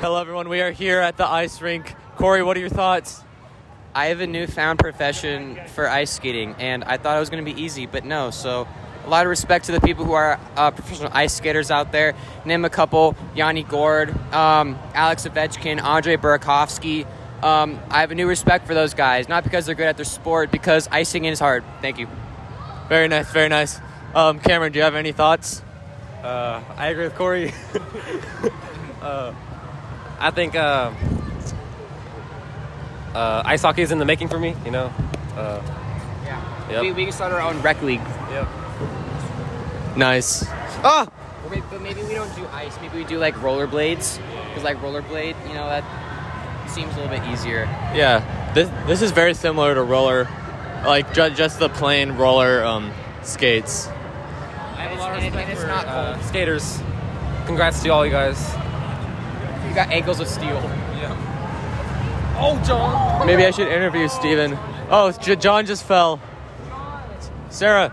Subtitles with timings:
[0.00, 0.50] Hello, everyone.
[0.50, 1.94] We are here at the ice rink.
[2.16, 3.24] Corey, what are your thoughts?
[3.94, 7.50] I have a newfound profession for ice skating, and I thought it was going to
[7.50, 8.30] be easy, but no.
[8.30, 8.68] So,
[9.06, 12.14] a lot of respect to the people who are uh, professional ice skaters out there.
[12.44, 17.06] Name a couple: Yanni Gourde, um, Alex Ovechkin, Andre Burakovsky.
[17.42, 20.04] Um, I have a new respect for those guys, not because they're good at their
[20.04, 21.64] sport, because icing is hard.
[21.80, 22.06] Thank you.
[22.90, 23.80] Very nice, very nice.
[24.14, 25.62] Um, Cameron, do you have any thoughts?
[26.22, 27.54] Uh, I agree with Corey.
[29.00, 29.32] uh,
[30.18, 30.92] I think uh,
[33.14, 34.54] uh, ice hockey is in the making for me.
[34.64, 34.92] You know.
[35.36, 35.60] Uh,
[36.24, 36.70] Yeah.
[36.70, 36.82] Yep.
[36.82, 38.00] We, we can start our own rec league.
[38.30, 38.48] yep.
[39.96, 40.44] Nice.
[40.82, 41.06] Ah!
[41.44, 42.76] Or maybe, but maybe we don't do ice.
[42.80, 44.18] Maybe we do like rollerblades.
[44.48, 45.84] Because like rollerblade, you know, that
[46.68, 47.64] seems a little bit easier.
[47.94, 50.28] Yeah, this this is very similar to roller,
[50.84, 52.92] like ju- just the plain roller um,
[53.22, 53.86] skates.
[53.86, 56.80] I have a lot of respect for uh, skaters.
[57.46, 58.36] Congrats to all you guys.
[59.76, 60.56] You got ankles of steel.
[60.96, 62.34] Yeah.
[62.40, 63.26] Oh, John.
[63.26, 64.56] Maybe I should interview Steven.
[64.88, 66.18] Oh, J- John just fell.
[67.50, 67.90] Sarah,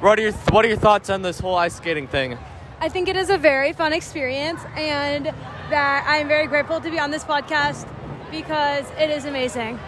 [0.00, 2.38] what are your what are your thoughts on this whole ice skating thing?
[2.80, 6.98] I think it is a very fun experience and that I'm very grateful to be
[6.98, 7.86] on this podcast
[8.30, 9.78] because it is amazing.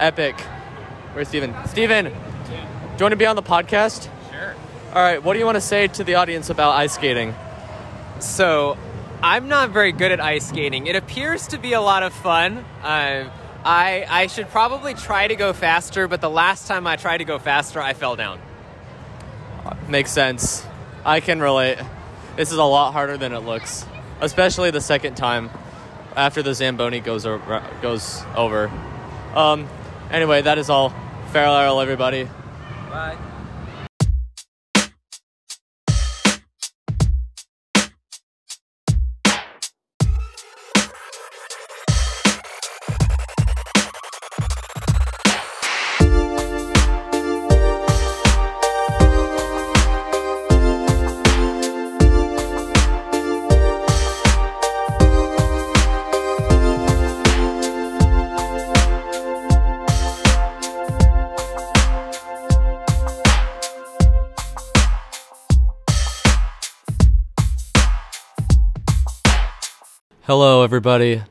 [0.00, 0.34] Epic.
[1.12, 1.54] Where's Steven?
[1.68, 4.08] Steven, do you want to be on the podcast?
[4.32, 4.56] Sure.
[4.88, 5.22] All right.
[5.22, 7.36] What do you want to say to the audience about ice skating?
[8.18, 8.76] So,
[9.26, 10.86] I'm not very good at ice skating.
[10.86, 12.58] It appears to be a lot of fun.
[12.58, 13.30] Um,
[13.64, 17.24] I I should probably try to go faster, but the last time I tried to
[17.24, 18.38] go faster, I fell down.
[19.88, 20.64] Makes sense.
[21.04, 21.78] I can relate.
[22.36, 23.84] This is a lot harder than it looks,
[24.20, 25.50] especially the second time
[26.14, 28.70] after the Zamboni goes over, goes over.
[29.34, 29.66] Um,
[30.12, 30.94] anyway, that is all.
[31.32, 32.28] Farewell, everybody.
[32.90, 33.18] Bye.
[70.26, 71.22] Hello, everybody.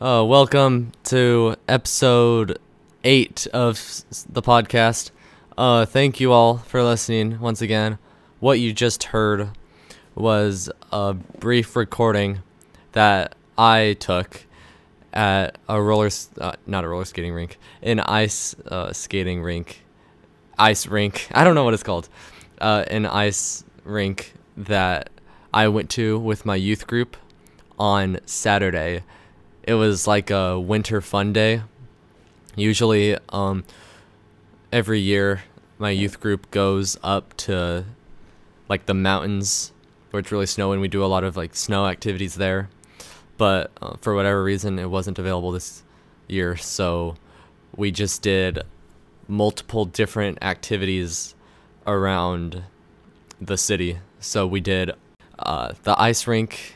[0.00, 2.60] Uh, welcome to episode
[3.02, 5.10] eight of the podcast.
[5.58, 7.98] Uh, thank you all for listening once again.
[8.38, 9.50] What you just heard
[10.14, 12.44] was a brief recording
[12.92, 14.46] that I took
[15.12, 19.82] at a roller, uh, not a roller skating rink, an ice uh, skating rink,
[20.56, 21.26] ice rink.
[21.34, 22.08] I don't know what it's called.
[22.60, 25.10] Uh, an ice rink that
[25.52, 27.16] I went to with my youth group
[27.78, 29.02] on Saturday.
[29.62, 31.62] It was like a winter fun day.
[32.54, 33.64] Usually, um,
[34.72, 35.42] every year,
[35.78, 37.84] my youth group goes up to
[38.68, 39.72] like the mountains
[40.10, 42.68] where it's really snowy and we do a lot of like snow activities there.
[43.36, 45.82] But uh, for whatever reason, it wasn't available this
[46.26, 46.56] year.
[46.56, 47.16] So
[47.76, 48.62] we just did
[49.28, 51.34] multiple different activities
[51.86, 52.62] around
[53.40, 53.98] the city.
[54.20, 54.92] So we did
[55.38, 56.75] uh, the ice rink,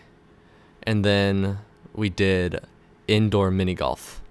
[0.83, 1.59] and then
[1.95, 2.61] we did
[3.09, 4.23] indoor mini golf.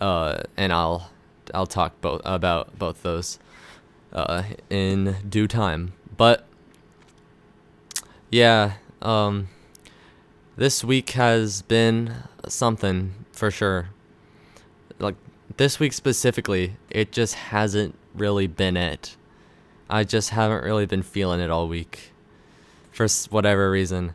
[0.00, 1.10] Uh, and I'll
[1.54, 3.38] I'll talk both about both those
[4.12, 5.92] uh, in due time.
[6.16, 6.46] But
[8.30, 9.48] yeah, um,
[10.56, 12.14] this week has been
[12.46, 13.90] something for sure.
[14.98, 15.16] Like
[15.56, 19.16] this week specifically, it just hasn't really been it.
[19.90, 22.12] I just haven't really been feeling it all week.
[22.92, 24.14] For whatever reason,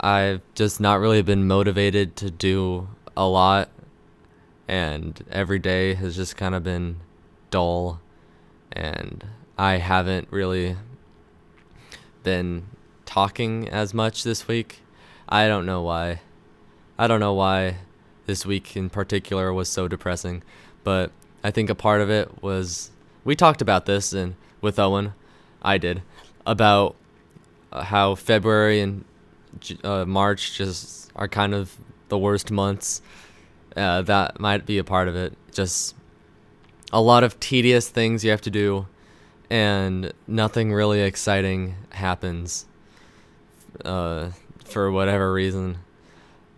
[0.00, 3.70] I've just not really been motivated to do a lot,
[4.68, 6.96] and every day has just kind of been
[7.50, 8.00] dull,
[8.72, 9.24] and
[9.56, 10.76] I haven't really
[12.22, 12.66] been
[13.06, 14.80] talking as much this week.
[15.28, 16.20] I don't know why.
[16.98, 17.76] I don't know why
[18.26, 20.42] this week in particular was so depressing,
[20.84, 21.10] but
[21.42, 22.90] I think a part of it was
[23.24, 25.14] we talked about this and with Owen,
[25.62, 26.02] I did
[26.44, 26.96] about
[27.72, 29.04] how February and
[29.84, 31.76] uh, March just are kind of
[32.08, 33.02] the worst months.
[33.76, 35.34] Uh, that might be a part of it.
[35.52, 35.94] Just
[36.92, 38.86] a lot of tedious things you have to do,
[39.50, 42.66] and nothing really exciting happens
[43.84, 44.30] uh,
[44.64, 45.78] for whatever reason.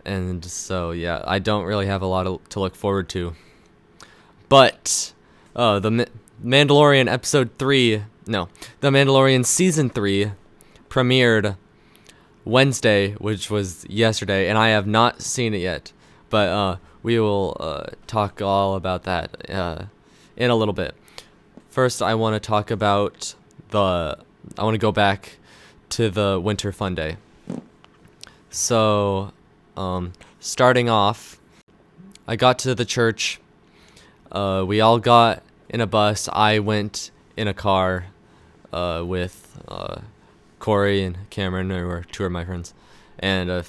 [0.05, 3.35] And so, yeah, I don't really have a lot to look forward to.
[4.47, 5.13] But
[5.55, 6.05] uh, the Ma-
[6.43, 8.49] Mandalorian episode three, no,
[8.79, 10.31] the Mandalorian season three
[10.89, 11.57] premiered
[12.49, 15.91] Wednesday, which was yesterday, and I have not seen it yet.
[16.29, 19.85] But uh, we will uh, talk all about that uh,
[20.35, 20.95] in a little bit.
[21.69, 23.35] First, I want to talk about
[23.69, 24.17] the.
[24.57, 25.37] I want to go back
[25.89, 27.17] to the Winter Fun Day.
[28.49, 29.31] So,
[29.77, 31.39] um, starting off,
[32.27, 33.39] I got to the church.
[34.31, 36.27] Uh, we all got in a bus.
[36.31, 38.07] I went in a car
[38.73, 40.01] uh, with uh,
[40.59, 42.73] Corey and Cameron, were two of my friends,
[43.17, 43.65] and a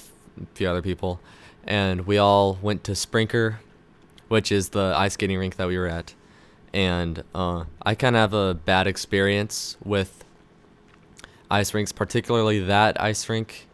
[0.53, 1.19] few other people.
[1.63, 3.59] And we all went to Sprinker,
[4.27, 6.13] which is the ice skating rink that we were at.
[6.73, 10.23] And uh, I kind of have a bad experience with
[11.49, 13.67] ice rinks, particularly that ice rink,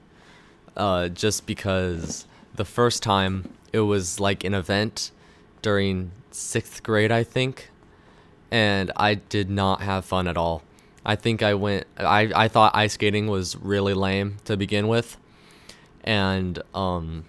[0.75, 2.25] uh, just because
[2.55, 5.11] the first time it was like an event
[5.61, 7.69] during sixth grade, I think,
[8.51, 10.63] and I did not have fun at all.
[11.07, 11.87] I think I went.
[11.97, 15.17] I I thought ice skating was really lame to begin with,
[16.03, 17.25] and um.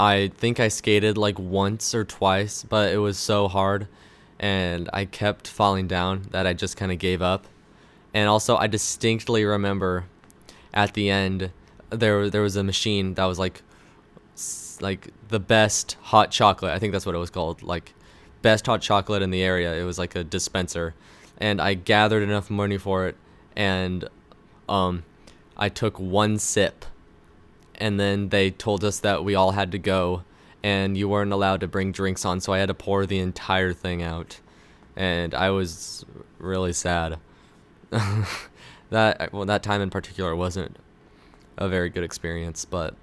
[0.00, 3.88] I think I skated like once or twice, but it was so hard,
[4.38, 7.48] and I kept falling down that I just kind of gave up.
[8.14, 10.04] And also, I distinctly remember
[10.72, 11.50] at the end
[11.90, 13.62] there there was a machine that was like
[14.80, 16.72] like the best hot chocolate.
[16.72, 17.62] I think that's what it was called.
[17.62, 17.92] Like
[18.42, 19.74] best hot chocolate in the area.
[19.74, 20.94] It was like a dispenser,
[21.38, 23.16] and I gathered enough money for it,
[23.56, 24.08] and
[24.68, 25.04] um,
[25.56, 26.84] I took one sip,
[27.76, 30.24] and then they told us that we all had to go,
[30.62, 32.40] and you weren't allowed to bring drinks on.
[32.40, 34.40] So I had to pour the entire thing out,
[34.96, 36.04] and I was
[36.38, 37.18] really sad.
[38.90, 40.76] that well, that time in particular wasn't
[41.56, 42.94] a very good experience, but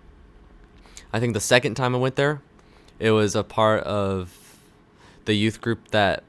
[1.11, 2.41] I think the second time I went there,
[2.99, 4.59] it was a part of
[5.25, 6.23] the youth group that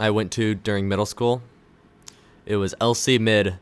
[0.00, 1.42] I went to during middle school.
[2.46, 3.58] It was LC Mid.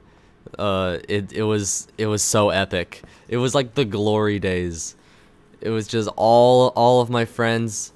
[0.59, 3.03] Uh, it it was it was so epic.
[3.29, 4.97] It was like the glory days.
[5.61, 7.93] It was just all all of my friends.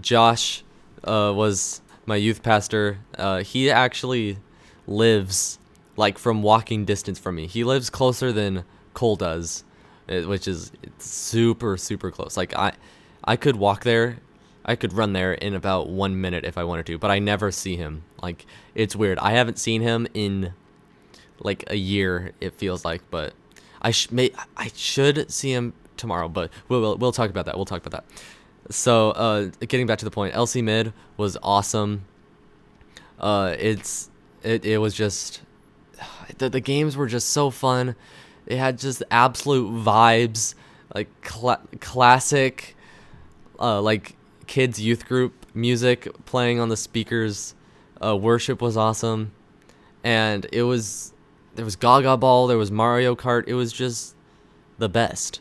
[0.00, 0.62] Josh
[1.04, 2.98] uh, was my youth pastor.
[3.16, 4.38] Uh, he actually
[4.86, 5.58] lives
[5.96, 7.46] like from walking distance from me.
[7.46, 8.64] He lives closer than
[8.94, 9.64] Cole does,
[10.08, 12.36] which is super super close.
[12.36, 12.72] Like I,
[13.24, 14.18] I could walk there,
[14.68, 17.50] I could run there in about one minute if I wanted to, but I never
[17.50, 18.04] see him.
[18.22, 18.44] Like
[18.74, 19.18] it's weird.
[19.18, 20.52] I haven't seen him in
[21.40, 22.32] like a year.
[22.38, 23.32] It feels like, but
[23.80, 27.56] I sh- may I should see him tomorrow, but we'll, we'll we'll talk about that.
[27.56, 28.74] We'll talk about that.
[28.74, 32.04] So, uh, getting back to the point, LC Mid was awesome.
[33.18, 34.10] Uh, it's
[34.42, 35.40] it it was just
[36.36, 37.96] the the games were just so fun.
[38.44, 40.54] It had just absolute vibes,
[40.94, 42.76] like cla- classic,
[43.58, 44.14] uh, like
[44.48, 47.54] kids youth group music playing on the speakers.
[48.02, 49.32] Uh, worship was awesome,
[50.02, 51.12] and it was
[51.54, 53.44] there was Gaga Ball, there was Mario Kart.
[53.46, 54.16] It was just
[54.78, 55.40] the best.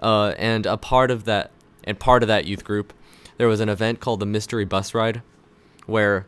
[0.00, 1.50] Uh, and a part of that,
[1.84, 2.92] and part of that youth group,
[3.38, 5.22] there was an event called the Mystery Bus Ride,
[5.86, 6.26] where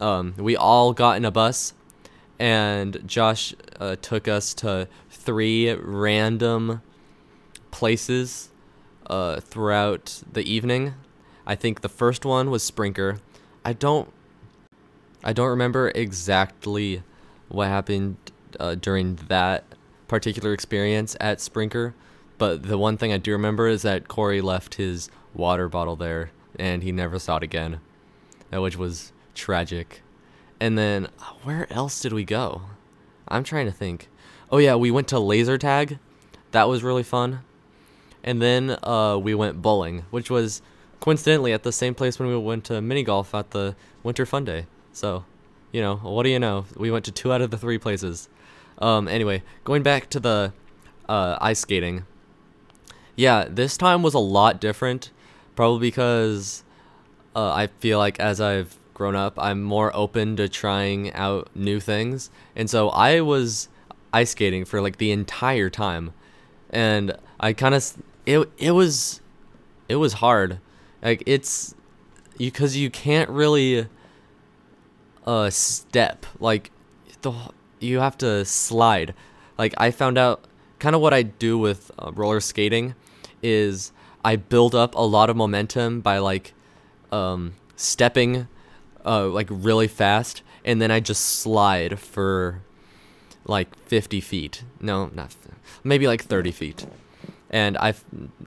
[0.00, 1.74] um, we all got in a bus,
[2.38, 6.82] and Josh uh, took us to three random
[7.70, 8.50] places
[9.06, 10.94] uh, throughout the evening.
[11.46, 13.20] I think the first one was Sprinker.
[13.64, 14.12] I don't,
[15.22, 17.02] I don't remember exactly
[17.48, 18.16] what happened
[18.58, 19.64] uh, during that
[20.08, 21.94] particular experience at Sprinker,
[22.38, 26.30] but the one thing I do remember is that Corey left his water bottle there,
[26.58, 27.80] and he never saw it again,
[28.52, 30.02] uh, which was tragic.
[30.60, 32.62] And then uh, where else did we go?
[33.28, 34.08] I'm trying to think.
[34.50, 35.98] Oh yeah, we went to laser tag.
[36.52, 37.40] That was really fun.
[38.22, 40.62] And then uh, we went bowling, which was
[41.04, 44.42] coincidentally at the same place when we went to mini golf at the Winter Fun
[44.46, 44.64] Day.
[44.94, 45.26] So,
[45.70, 46.64] you know, what do you know?
[46.78, 48.30] We went to two out of the three places.
[48.78, 50.54] Um, anyway, going back to the
[51.06, 52.06] uh, ice skating.
[53.16, 55.10] Yeah, this time was a lot different,
[55.54, 56.64] probably because
[57.36, 61.80] uh, I feel like as I've grown up, I'm more open to trying out new
[61.80, 62.30] things.
[62.56, 63.68] And so I was
[64.10, 66.14] ice skating for like the entire time.
[66.70, 67.92] And I kind of
[68.24, 69.20] it it was
[69.86, 70.60] it was hard.
[71.04, 71.74] Like it's
[72.38, 73.86] because you can't really
[75.26, 76.70] uh step like
[77.20, 77.32] the
[77.78, 79.14] you have to slide.
[79.58, 80.46] Like I found out
[80.78, 82.94] kind of what I do with uh, roller skating
[83.42, 83.92] is
[84.24, 86.54] I build up a lot of momentum by like
[87.12, 88.48] um stepping
[89.04, 92.62] uh like really fast and then I just slide for
[93.46, 94.64] like 50 feet.
[94.80, 95.34] No, not
[95.84, 96.86] maybe like 30 feet.
[97.50, 97.94] And I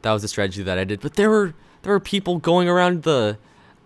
[0.02, 1.54] that was a strategy that I did, but there were
[1.88, 3.38] there were people going around the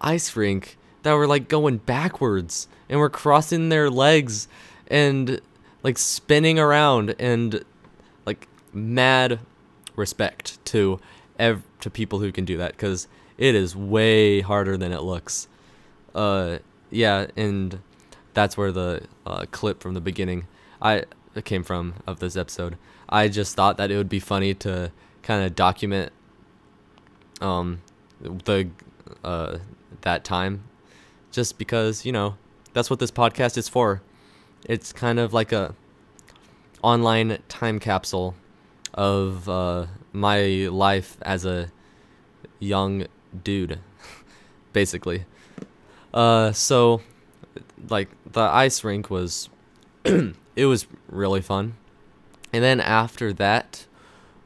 [0.01, 4.48] ice rink that were like going backwards and were crossing their legs
[4.88, 5.39] and
[5.84, 7.63] like spinning around and
[8.25, 9.38] like mad
[9.96, 11.00] respect to
[11.38, 15.48] ev- to people who can do that because it is way harder than it looks.
[16.15, 16.58] Uh,
[16.89, 17.81] yeah, and
[18.34, 20.48] that's where the uh, clip from the beginning
[20.81, 21.03] I
[21.46, 22.79] came from of this episode.
[23.08, 24.91] I just thought that it would be funny to
[25.22, 26.12] kind of document
[27.41, 27.79] um
[28.22, 28.70] the
[29.24, 29.58] uh
[30.01, 30.63] that time
[31.32, 32.36] just because, you know,
[32.74, 34.01] that's what this podcast is for.
[34.66, 35.75] It's kind of like a
[36.82, 38.36] online time capsule
[38.94, 41.72] of uh my life as a
[42.60, 43.08] young
[43.44, 43.80] dude
[44.74, 45.25] basically.
[46.13, 47.01] Uh so
[47.90, 49.50] like the ice rink was
[50.06, 51.75] it was really fun.
[52.54, 53.86] And then after that,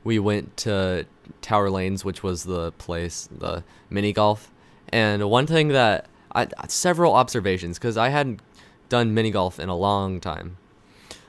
[0.05, 1.05] we went to
[1.41, 4.51] Tower Lanes, which was the place, the mini golf.
[4.89, 8.39] And one thing that I several observations because I hadn't
[8.87, 10.57] done mini golf in a long time.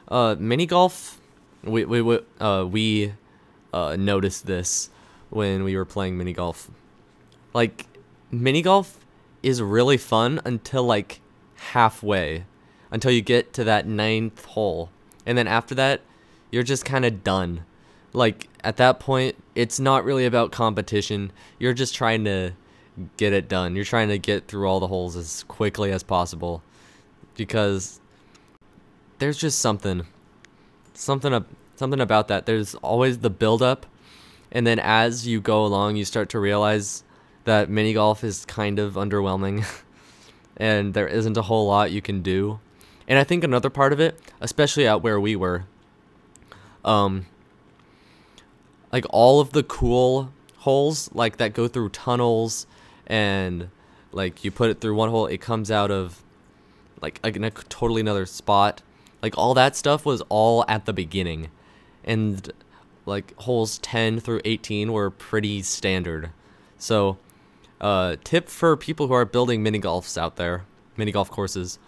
[0.06, 1.20] Uh, mini golf,
[1.64, 3.14] we we we, uh, we
[3.72, 4.90] uh, noticed this
[5.30, 6.70] when we were playing mini golf.
[7.54, 7.86] Like
[8.30, 9.00] mini golf
[9.42, 11.20] is really fun until like
[11.72, 12.44] halfway,
[12.90, 14.90] until you get to that ninth hole,
[15.24, 16.02] and then after that,
[16.50, 17.64] you're just kind of done.
[18.16, 21.30] Like at that point, it's not really about competition.
[21.58, 22.52] You're just trying to
[23.18, 23.76] get it done.
[23.76, 26.62] You're trying to get through all the holes as quickly as possible
[27.36, 28.00] because
[29.18, 30.06] there's just something
[30.94, 31.44] something
[31.74, 32.46] something about that.
[32.46, 33.84] There's always the build up
[34.50, 37.04] and then as you go along, you start to realize
[37.44, 39.66] that mini golf is kind of underwhelming
[40.56, 42.60] and there isn't a whole lot you can do.
[43.06, 45.64] And I think another part of it, especially out where we were,
[46.82, 47.26] um,
[48.92, 52.66] like all of the cool holes, like that go through tunnels,
[53.06, 53.68] and
[54.12, 56.22] like you put it through one hole, it comes out of
[57.00, 58.82] like, in a totally another spot.
[59.22, 61.50] Like all that stuff was all at the beginning,
[62.04, 62.52] and
[63.06, 66.30] like holes 10 through 18 were pretty standard.
[66.78, 67.18] So,
[67.80, 70.64] uh, tip for people who are building mini golfs out there,
[70.96, 71.78] mini golf courses.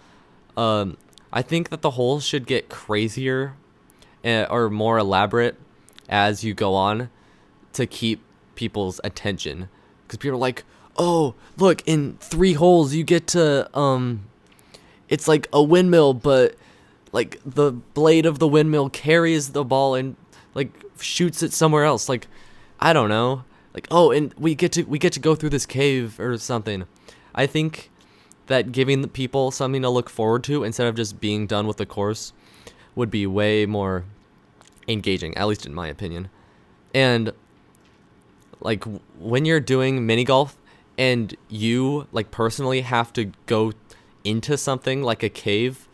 [0.56, 0.96] Um,
[1.32, 3.54] I think that the holes should get crazier
[4.24, 5.56] uh, or more elaborate
[6.08, 7.10] as you go on
[7.74, 8.20] to keep
[8.54, 9.68] people's attention.
[10.06, 10.64] Because people are like
[10.96, 14.24] oh look in three holes you get to um
[15.08, 16.56] it's like a windmill but
[17.12, 20.16] like the blade of the windmill carries the ball and
[20.54, 22.08] like shoots it somewhere else.
[22.08, 22.26] Like
[22.80, 23.44] i don't know.
[23.74, 26.84] Like oh and we get to we get to go through this cave or something.
[27.34, 27.90] I think
[28.46, 31.86] that giving people something to look forward to instead of just being done with the
[31.86, 32.32] course
[32.94, 34.04] would be way more
[34.88, 36.28] engaging, at least in my opinion.
[36.94, 37.32] And
[38.60, 38.84] like
[39.18, 40.56] when you're doing mini golf
[40.96, 43.72] and you like personally have to go
[44.24, 45.86] into something like a cave,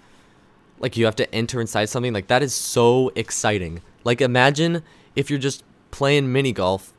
[0.79, 3.83] like you have to enter inside something, like that is so exciting.
[4.05, 4.83] Like imagine
[5.15, 6.93] if you're just playing mini golf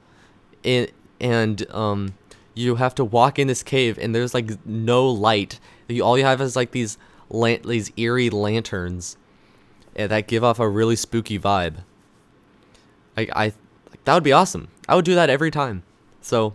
[0.64, 2.14] and and um
[2.54, 5.60] you have to walk in this cave and there's like no light.
[5.88, 6.98] You, all you have is like these
[7.30, 9.18] lan- these eerie lanterns
[9.96, 11.78] yeah, that give off a really spooky vibe.
[13.18, 13.54] I,
[14.04, 14.68] that would be awesome.
[14.90, 15.84] I would do that every time.
[16.22, 16.54] So,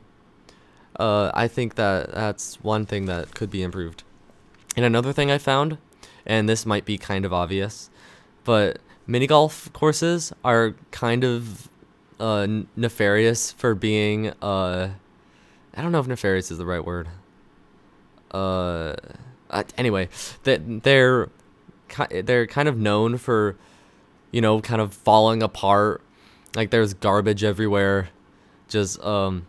[0.98, 4.02] uh, I think that that's one thing that could be improved.
[4.76, 5.78] And another thing I found,
[6.26, 7.90] and this might be kind of obvious,
[8.44, 11.68] but mini golf courses are kind of
[12.20, 14.28] uh, nefarious for being.
[14.42, 14.90] Uh,
[15.74, 17.08] I don't know if nefarious is the right word.
[18.32, 18.94] Uh,
[19.50, 20.08] uh anyway,
[20.44, 21.30] that they're
[22.10, 23.56] they're kind of known for,
[24.30, 26.02] you know, kind of falling apart.
[26.54, 28.08] Like there's garbage everywhere.
[28.68, 29.46] Just um,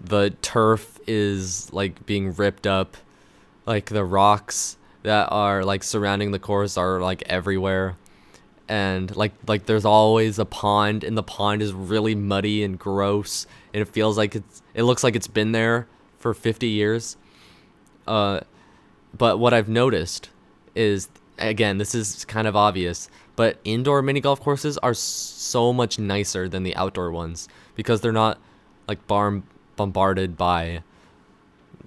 [0.00, 2.96] the turf is like being ripped up.
[3.66, 7.96] Like the rocks that are like surrounding the course are like everywhere.
[8.68, 13.46] And like like there's always a pond and the pond is really muddy and gross
[13.72, 15.86] and it feels like it's it looks like it's been there
[16.18, 17.16] for 50 years.
[18.08, 18.40] Uh
[19.16, 20.30] but what I've noticed
[20.74, 25.98] is again, this is kind of obvious, but indoor mini golf courses are so much
[25.98, 28.38] nicer than the outdoor ones because they're not
[28.88, 29.42] like bar-
[29.76, 30.82] bombarded by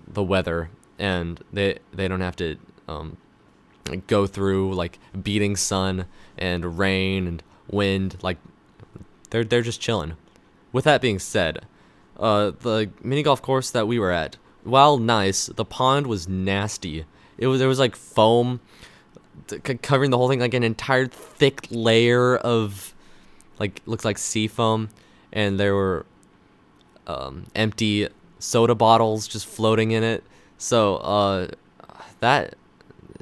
[0.07, 3.17] the weather and they they don't have to um,
[4.07, 6.05] go through like beating sun
[6.37, 8.37] and rain and wind like
[9.29, 10.13] they're they're just chilling.
[10.71, 11.65] With that being said,
[12.17, 17.05] uh, the mini golf course that we were at, while nice, the pond was nasty.
[17.37, 18.59] It was there was like foam
[19.81, 22.93] covering the whole thing like an entire thick layer of
[23.59, 24.89] like looks like sea foam
[25.31, 26.05] and there were
[27.07, 28.07] um, empty
[28.39, 30.23] soda bottles just floating in it
[30.57, 31.47] so uh,
[32.19, 32.55] that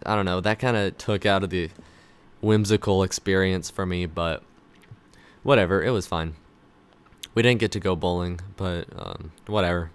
[0.06, 1.70] i don't know that kind of took out of the
[2.42, 4.44] whimsical experience for me but
[5.48, 5.82] whatever.
[5.82, 6.36] It was fine.
[7.34, 9.92] We didn't get to go bowling, but um, whatever.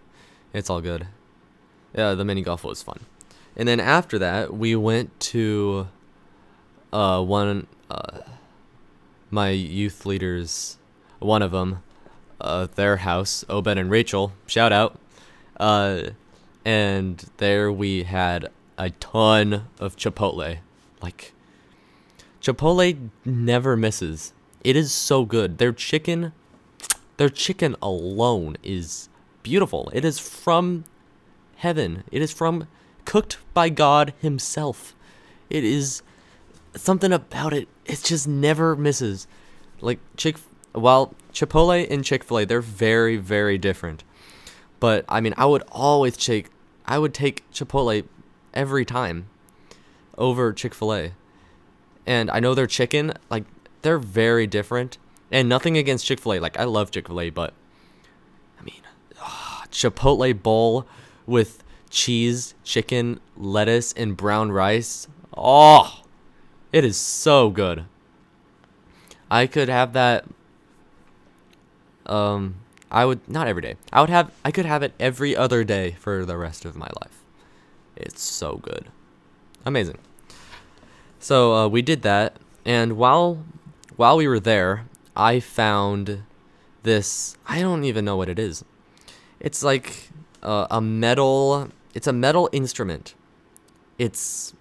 [0.54, 1.06] It's all good.
[1.94, 3.00] Yeah, the mini golf was fun.
[3.54, 5.88] And then after that, we went to
[6.92, 8.20] uh, one uh,
[9.30, 10.78] my youth leaders,
[11.18, 11.82] one of them,
[12.40, 14.32] uh, their house, Obed and Rachel.
[14.46, 14.99] Shout out.
[15.58, 16.11] Uh,
[16.64, 20.58] and there we had a ton of Chipotle.
[21.00, 21.32] Like,
[22.40, 24.32] Chipotle never misses.
[24.62, 25.58] It is so good.
[25.58, 26.32] Their chicken,
[27.16, 29.08] their chicken alone is
[29.42, 29.90] beautiful.
[29.94, 30.84] It is from
[31.56, 32.04] heaven.
[32.12, 32.68] It is from
[33.04, 34.94] cooked by God Himself.
[35.49, 36.02] It is
[36.75, 37.69] something about it.
[37.85, 39.26] It just never misses.
[39.81, 40.37] Like Chick,
[40.73, 44.05] while Chipotle and Chick Fil A, they're very very different.
[44.81, 46.50] But I mean, I would always take,
[46.87, 48.05] I would take Chipotle
[48.52, 49.29] every time
[50.19, 51.12] over Chick Fil A.
[52.07, 53.45] And I know their chicken, like
[53.83, 54.99] they're very different.
[55.31, 57.55] And nothing against Chick Fil A, like I love Chick Fil A, but
[58.61, 58.83] I mean,
[59.21, 60.87] ah, Chipotle bowl
[61.26, 65.07] with cheese, chicken, lettuce, and brown rice.
[65.37, 66.01] Oh,
[66.73, 67.85] it is so good.
[69.31, 70.25] I could have that.
[72.07, 72.57] Um,
[72.91, 73.76] I would not every day.
[73.93, 74.31] I would have.
[74.45, 77.23] I could have it every other day for the rest of my life.
[77.97, 78.88] It's so good,
[79.64, 79.99] amazing.
[81.19, 83.45] So uh, we did that, and while
[83.97, 84.87] while we were there,
[85.17, 86.25] I found
[86.83, 87.37] this.
[87.47, 88.64] I don't even know what it is.
[89.41, 90.11] It's like
[90.43, 91.69] uh, a metal.
[91.95, 93.14] It's a metal instrument.
[93.99, 94.55] It's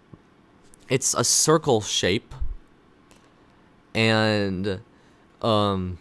[0.91, 2.35] it's a circle shape,
[3.95, 4.81] and
[5.41, 5.97] um,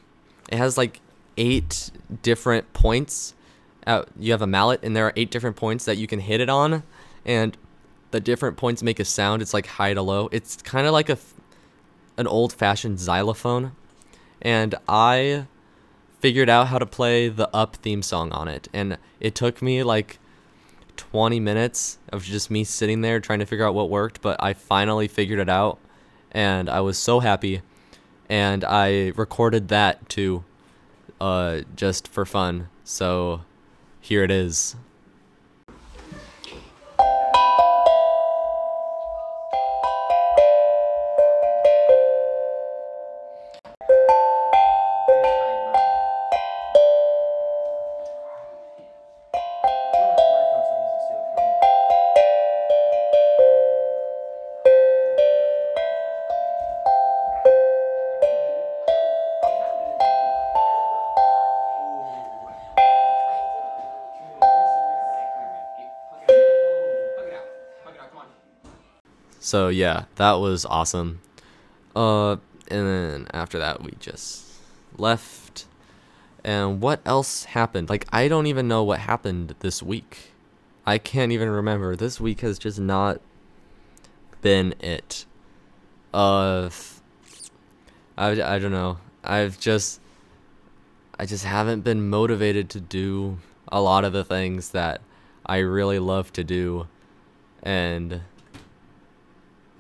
[0.51, 1.01] it has like
[1.37, 1.93] eight
[2.23, 3.35] different points.
[3.87, 6.41] Uh, you have a mallet, and there are eight different points that you can hit
[6.41, 6.83] it on,
[7.25, 7.57] and
[8.11, 9.43] the different points make a sound.
[9.43, 10.29] It's like high to low.
[10.33, 11.19] It's kind of like a
[12.17, 13.71] an old fashioned xylophone,
[14.43, 15.47] and I
[16.19, 19.85] figured out how to play the up theme song on it, and it took me
[19.85, 20.19] like
[21.01, 24.53] 20 minutes of just me sitting there trying to figure out what worked, but I
[24.53, 25.79] finally figured it out,
[26.31, 27.63] and I was so happy,
[28.29, 30.45] and I recorded that too,
[31.19, 32.69] uh, just for fun.
[32.85, 33.41] So
[33.99, 34.77] here it is.
[69.51, 71.21] So yeah, that was awesome.
[71.97, 72.35] Uh,
[72.69, 74.45] and then after that, we just
[74.97, 75.67] left.
[76.45, 77.91] And what else happened?
[77.91, 80.35] Like I don't even know what happened this week.
[80.87, 81.97] I can't even remember.
[81.97, 83.21] This week has just not
[84.41, 85.27] been it.
[86.15, 86.71] Uh,
[88.17, 88.99] I I don't know.
[89.25, 90.01] I've just
[91.19, 95.01] I just haven't been motivated to do a lot of the things that
[95.45, 96.87] I really love to do,
[97.65, 98.21] and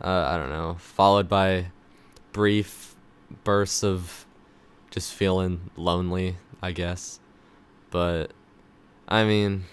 [0.01, 1.67] uh, I don't know, followed by
[2.33, 2.95] brief
[3.45, 4.27] bursts of
[4.91, 7.21] just feeling lonely, I guess.
[7.91, 8.33] But
[9.09, 9.65] I mean,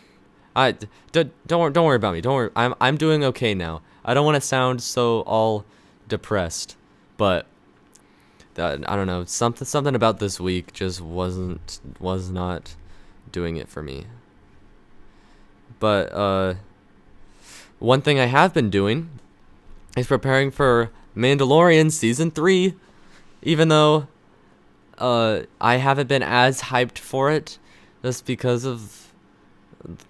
[0.55, 0.75] I
[1.11, 2.21] don't don't don't worry about me.
[2.21, 2.49] Don't worry.
[2.55, 3.81] I'm I'm doing okay now.
[4.03, 5.65] I don't want to sound so all
[6.07, 6.75] depressed,
[7.17, 7.45] but
[8.55, 9.23] that, I don't know.
[9.25, 12.75] Something something about this week just wasn't was not
[13.31, 14.05] doing it for me.
[15.79, 16.55] But uh
[17.79, 19.09] one thing I have been doing
[19.97, 22.75] is preparing for Mandalorian season 3
[23.41, 24.07] even though
[24.97, 27.57] uh I haven't been as hyped for it
[28.03, 29.11] just because of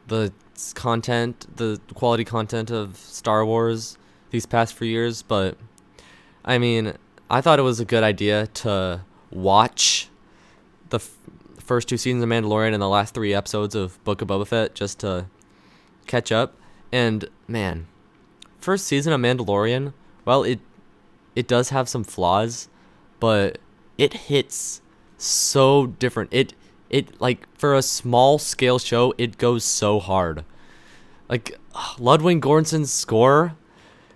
[0.08, 0.32] the
[0.73, 3.97] content, the quality content of Star Wars
[4.32, 5.58] these past few years, but
[6.43, 6.93] I mean,
[7.30, 10.10] I thought it was a good idea to watch
[10.89, 11.15] the f-
[11.60, 14.76] first two seasons of Mandalorian and the last three episodes of Book of Boba Fett
[14.76, 15.28] just to
[16.08, 16.56] catch up.
[16.91, 17.88] And man,
[18.68, 19.94] first season of Mandalorian,
[20.26, 20.60] well, it
[21.38, 22.68] it does have some flaws,
[23.18, 23.60] but
[23.98, 24.82] it hits
[25.18, 26.34] so different.
[26.34, 26.54] It
[26.90, 30.44] it like for a small scale show, it goes so hard.
[31.30, 31.58] Like
[31.98, 33.56] Ludwig Göransson's score,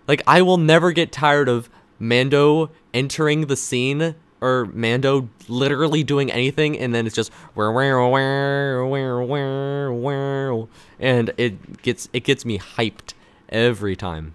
[0.06, 6.30] like I will never get tired of Mando entering the scene or Mando literally doing
[6.30, 10.68] anything and then it's just where where where where where where
[11.00, 13.14] and it gets it gets me hyped
[13.48, 14.34] every time.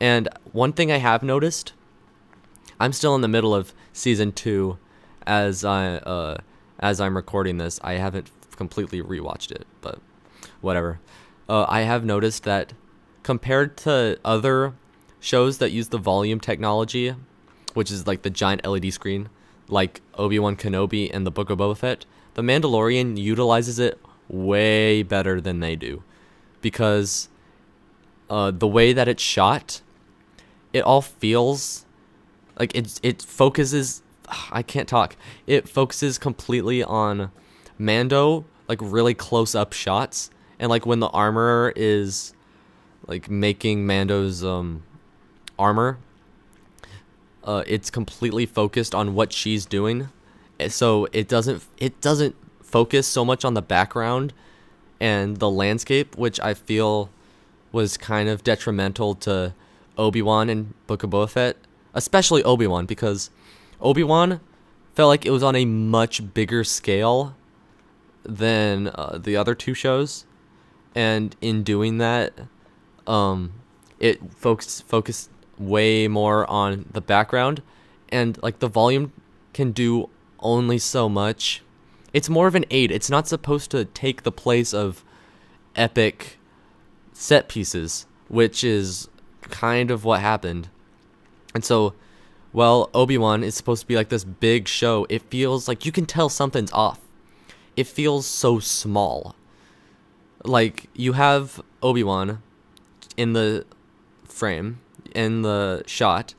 [0.00, 1.72] And one thing I have noticed,
[2.78, 4.78] I'm still in the middle of season 2
[5.26, 6.38] as I uh,
[6.80, 10.00] as I'm recording this, I haven't completely rewatched it, but
[10.60, 11.00] whatever.
[11.48, 12.72] Uh, I have noticed that
[13.22, 14.74] compared to other
[15.20, 17.14] shows that use the volume technology,
[17.74, 19.28] which is like the giant LED screen,
[19.68, 25.02] like Obi Wan Kenobi and the Book of Boba Fett, the Mandalorian utilizes it way
[25.02, 26.02] better than they do,
[26.62, 27.28] because
[28.30, 29.80] uh, the way that it's shot,
[30.72, 31.84] it all feels
[32.58, 33.00] like it.
[33.02, 34.02] It focuses.
[34.50, 35.16] I can't talk.
[35.46, 37.30] It focuses completely on
[37.78, 42.34] Mando, like really close up shots, and like when the armorer is
[43.06, 44.82] like making Mando's um
[45.58, 45.98] armor
[47.42, 50.08] uh, it's completely focused on what she's doing
[50.60, 54.32] Eh, so it doesn't it doesn't focus so much on the background
[55.00, 57.08] and the landscape which i feel
[57.70, 59.54] was kind of detrimental to
[59.98, 61.56] obi-wan and book of boba fett
[61.94, 63.30] especially obi-wan because
[63.80, 64.40] obi-wan
[64.98, 67.36] felt like it was on a much bigger scale
[68.24, 70.26] than uh, the other two shows.
[70.92, 72.32] And in doing that
[73.06, 73.52] um
[74.00, 77.62] it focused focused way more on the background.
[78.08, 79.12] And like the volume
[79.52, 80.08] can do
[80.40, 81.62] only so much.
[82.12, 82.90] It's more of an aid.
[82.90, 85.04] It's not supposed to take the place of
[85.76, 86.38] epic
[87.12, 89.08] set pieces which is
[89.50, 90.68] kind of what happened.
[91.54, 91.94] And so
[92.52, 95.06] while obi-wan is supposed to be like this big show.
[95.08, 97.00] It feels like you can tell something's off.
[97.76, 99.34] It feels so small.
[100.44, 102.42] Like you have obi-wan
[103.16, 103.66] in the
[104.24, 104.80] frame
[105.14, 106.34] in the shot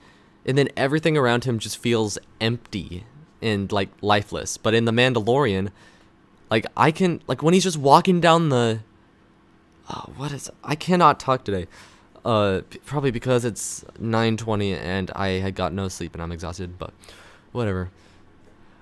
[0.46, 3.04] and then everything around him just feels empty
[3.42, 4.58] and like lifeless.
[4.58, 5.70] But in the mandalorian
[6.50, 8.80] like i can like when he's just walking down the
[9.90, 11.68] oh, what is i cannot talk today
[12.26, 16.94] uh probably because it's 9:20 and i had got no sleep and i'm exhausted but
[17.52, 17.90] whatever.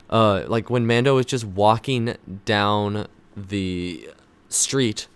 [0.10, 4.10] Uh like when mando is just walking down the
[4.50, 5.08] street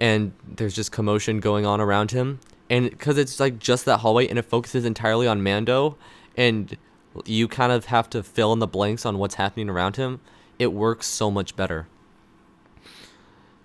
[0.00, 4.26] and there's just commotion going on around him and because it's like just that hallway
[4.26, 5.96] and it focuses entirely on mando
[6.36, 6.76] and
[7.24, 10.20] you kind of have to fill in the blanks on what's happening around him
[10.58, 11.86] it works so much better.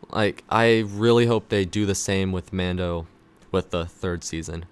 [0.10, 3.08] Like i really hope they do the same with mando
[3.52, 4.66] with the third season.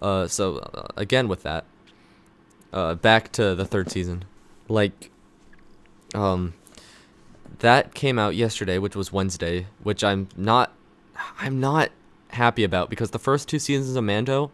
[0.00, 1.64] Uh so uh, again with that
[2.72, 4.24] uh back to the third season.
[4.68, 5.10] Like
[6.14, 6.54] um
[7.60, 10.72] that came out yesterday which was wednesday which i'm not
[11.40, 11.90] i'm not
[12.30, 14.50] happy about because the first two seasons of mando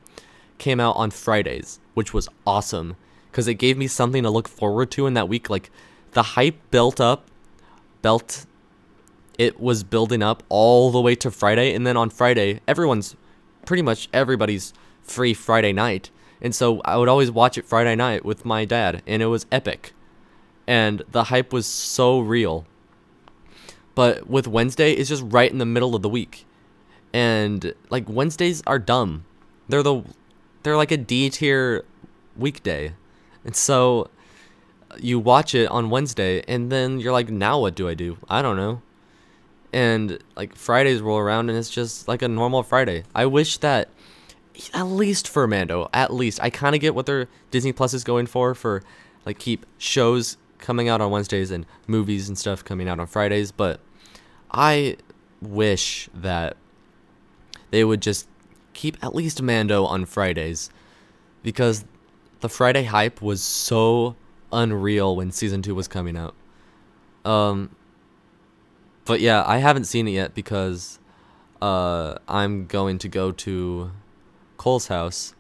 [0.59, 2.97] came out on fridays which was awesome
[3.35, 5.51] because it gave me something to look forward to in that week.
[5.51, 5.69] Like
[6.13, 7.27] the hype built up
[8.01, 8.47] built
[9.37, 13.17] it was building up all the way to friday and then on friday everyone's
[13.67, 14.73] pretty much everybody's
[15.03, 16.11] free friday night.
[16.41, 19.47] And so i would always watch it friday night with my dad and it was
[19.53, 19.93] epic.
[20.67, 22.67] And the hype was so real.
[23.95, 26.47] But with wednesday it's just right in the middle of the week.
[27.13, 29.25] And like wednesdays are dumb.
[29.69, 30.03] They're the
[30.63, 31.85] they're like a d tier
[32.37, 32.95] weekday.
[33.45, 34.11] And so
[34.99, 38.19] you watch it on wednesday and then you're like now what do i do?
[38.29, 38.83] I don't know
[39.75, 43.03] and like fridays roll around and it's just like a normal friday.
[43.15, 43.91] I wish that
[44.73, 46.41] at least for mando at least.
[46.41, 48.83] I kind of get what their disney plus is going for for
[49.27, 53.53] like keep shows coming out on wednesdays and movies and stuff coming out on fridays
[53.53, 53.81] but
[54.51, 54.97] i
[55.43, 56.57] wish that
[57.71, 58.27] they would just
[58.73, 60.71] keep at least mando on fridays
[61.43, 61.85] because
[62.41, 64.17] the friday hype was so
[64.55, 66.35] unreal when season 2 was coming out.
[67.25, 67.71] Um
[69.05, 70.99] but yeah i haven't seen it yet because
[71.63, 73.91] uh i'm going to go to
[74.57, 75.35] cole's house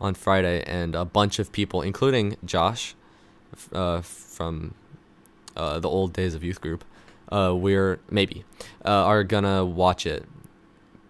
[0.00, 2.94] on friday and a bunch of people including josh
[3.72, 4.74] uh, from
[5.56, 6.84] uh, the old days of youth group
[7.32, 8.44] uh, we're maybe
[8.84, 10.24] uh, are gonna watch it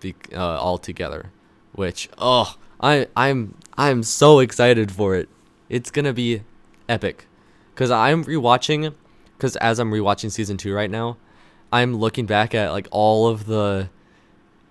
[0.00, 1.31] be, uh, all together
[1.72, 5.29] which oh i i'm i'm so excited for it.
[5.68, 6.42] It's gonna be
[6.88, 7.26] epic.
[7.74, 8.94] Because i'm rewatching
[9.37, 11.16] because as i'm rewatching season two right now
[11.73, 13.89] i'm looking back at like all of the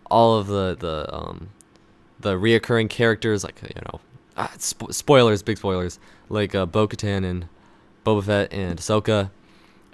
[0.10, 1.50] all of the the um
[2.20, 4.00] the reoccurring characters like you know
[4.38, 7.48] ah, spo- spoilers big spoilers like uh, bo-katan and
[8.06, 9.32] boba fett and ahsoka.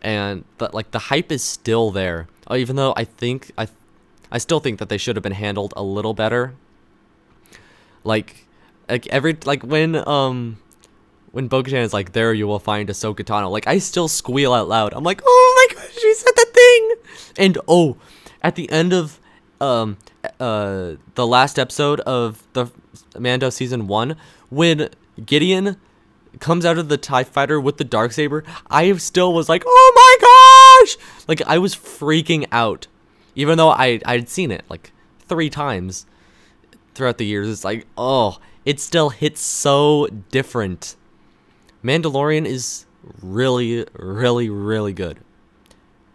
[0.02, 3.68] And the, like the hype is still there uh, even though i think i
[4.32, 6.54] i still think that they should have been handled a little better.
[8.04, 8.46] Like
[8.89, 10.58] like every like when um
[11.32, 14.68] when Bo-Katan is like there you will find Ahsoka Tano like I still squeal out
[14.68, 14.94] loud.
[14.94, 16.44] I'm like oh my god she said that
[16.75, 16.95] thing
[17.38, 17.97] and oh
[18.41, 19.19] at the end of
[19.61, 19.97] um
[20.39, 22.67] uh the last episode of the
[23.17, 24.15] Mando season 1
[24.49, 24.89] when
[25.25, 25.77] Gideon
[26.39, 29.91] comes out of the TIE fighter with the dark saber, I still was like, oh
[29.95, 30.97] my gosh!
[31.27, 32.88] Like I was freaking out.
[33.35, 34.91] Even though I I'd seen it like
[35.27, 36.05] three times
[36.93, 37.49] throughout the years.
[37.49, 40.95] It's like, oh, it still hits so different.
[41.83, 42.85] Mandalorian is
[43.21, 45.19] really, really, really good.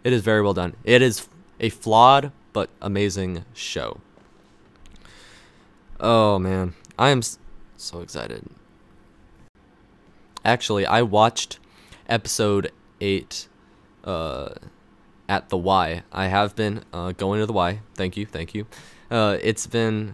[0.03, 0.75] It is very well done.
[0.83, 1.27] It is
[1.59, 3.99] a flawed but amazing show.
[5.99, 7.21] Oh man, I am
[7.77, 8.47] so excited.
[10.43, 11.59] Actually, I watched
[12.09, 13.47] episode 8
[14.03, 14.49] uh
[15.31, 16.03] at the Y.
[16.11, 17.79] I have been uh, going to the Y.
[17.95, 18.67] Thank you, thank you.
[19.09, 20.13] Uh, it's been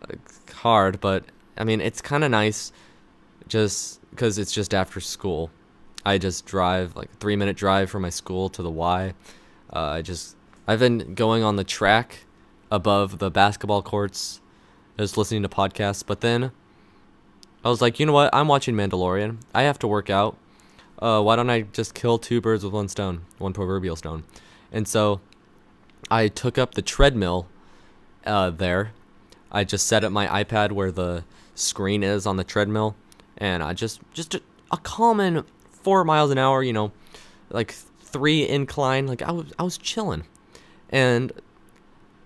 [0.00, 0.14] uh,
[0.54, 1.24] hard, but
[1.56, 2.72] I mean, it's kind of nice
[3.48, 5.50] just because it's just after school.
[6.04, 9.14] I just drive like a three minute drive from my school to the Y.
[9.72, 10.36] Uh, I just
[10.66, 12.24] I've been going on the track
[12.70, 14.40] above the basketball courts,
[14.98, 16.04] just listening to podcasts.
[16.04, 16.52] But then
[17.64, 18.30] I was like, you know what?
[18.32, 19.38] I'm watching Mandalorian.
[19.54, 20.36] I have to work out.
[20.98, 24.24] Uh, why don't I just kill two birds with one stone, one proverbial stone?
[24.70, 25.20] And so
[26.10, 27.48] I took up the treadmill
[28.24, 28.92] uh, there.
[29.50, 32.96] I just set up my iPad where the screen is on the treadmill,
[33.36, 35.44] and I just just a, a common
[35.82, 36.92] four miles an hour, you know,
[37.50, 39.06] like three incline.
[39.06, 40.24] Like I was I was chilling,
[40.90, 41.32] and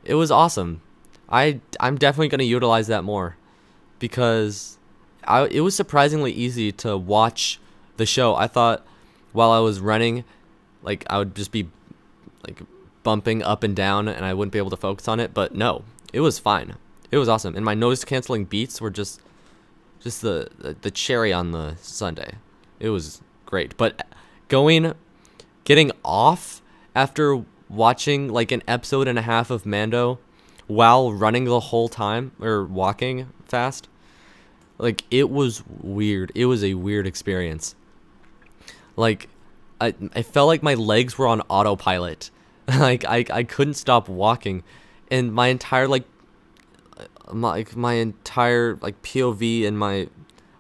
[0.05, 0.83] it was awesome.
[1.29, 3.37] I I'm definitely gonna utilize that more
[3.99, 4.79] because
[5.25, 7.61] I it was surprisingly easy to watch
[7.97, 8.35] the show.
[8.35, 8.87] I thought
[9.33, 10.25] while I was running,
[10.83, 11.69] like I would just be
[12.47, 12.61] like
[13.03, 15.85] bumping up and down and I wouldn't be able to focus on it, but no,
[16.13, 16.77] it was fine.
[17.11, 17.55] It was awesome.
[17.55, 19.21] And my noise canceling beats were just
[20.01, 22.35] just the, the the cherry on the sundae.
[22.79, 23.77] It was great.
[23.77, 24.07] But
[24.49, 24.93] going
[25.65, 26.61] getting off
[26.95, 30.19] after watching like an episode and a half of Mando
[30.67, 33.89] while running the whole time or walking fast
[34.79, 36.33] like it was weird.
[36.35, 37.75] It was a weird experience.
[38.97, 39.29] Like
[39.81, 42.31] I I felt like my legs were on autopilot.
[42.69, 44.65] like I I couldn't stop walking
[45.11, 46.05] and my entire like
[46.99, 50.09] uh, my like, my entire like POV and my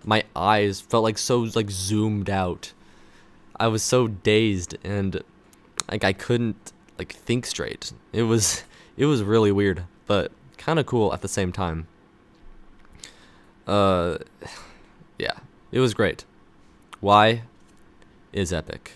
[0.04, 2.72] my eyes felt like so like zoomed out.
[3.58, 5.22] I was so dazed and
[5.90, 7.92] like I couldn't like think straight.
[8.12, 8.64] It was
[8.96, 11.86] it was really weird, but kind of cool at the same time.
[13.66, 14.18] Uh
[15.18, 15.38] yeah,
[15.72, 16.24] it was great.
[17.00, 17.42] Why
[18.32, 18.92] is epic.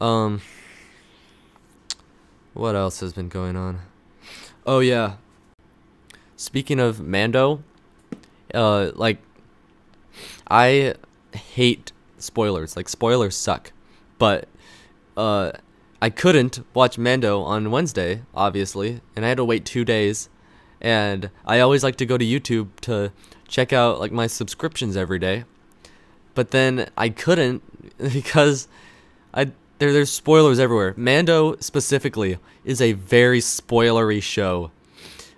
[0.00, 0.40] Um
[2.54, 3.80] what else has been going on?
[4.66, 5.16] Oh yeah.
[6.36, 7.62] Speaking of Mando,
[8.54, 9.18] uh like
[10.48, 10.94] I
[11.34, 12.76] hate spoilers.
[12.76, 13.72] Like spoilers suck.
[14.18, 14.48] But
[15.16, 15.52] uh
[16.00, 20.28] I couldn't watch Mando on Wednesday, obviously, and I had to wait 2 days.
[20.80, 23.12] And I always like to go to YouTube to
[23.48, 25.44] check out like my subscriptions every day.
[26.34, 27.62] But then I couldn't
[28.12, 28.68] because
[29.32, 30.94] I there there's spoilers everywhere.
[30.96, 34.70] Mando specifically is a very spoilery show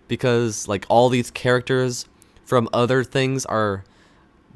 [0.07, 2.07] because like all these characters
[2.45, 3.85] from other things are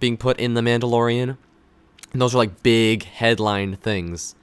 [0.00, 1.36] being put in the Mandalorian.
[2.12, 4.34] And those are like big headline things.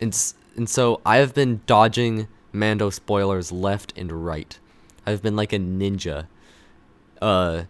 [0.00, 0.16] And
[0.56, 4.58] and so I have been dodging Mando spoilers left and right.
[5.06, 6.26] I've been like a ninja.
[7.20, 7.64] Uh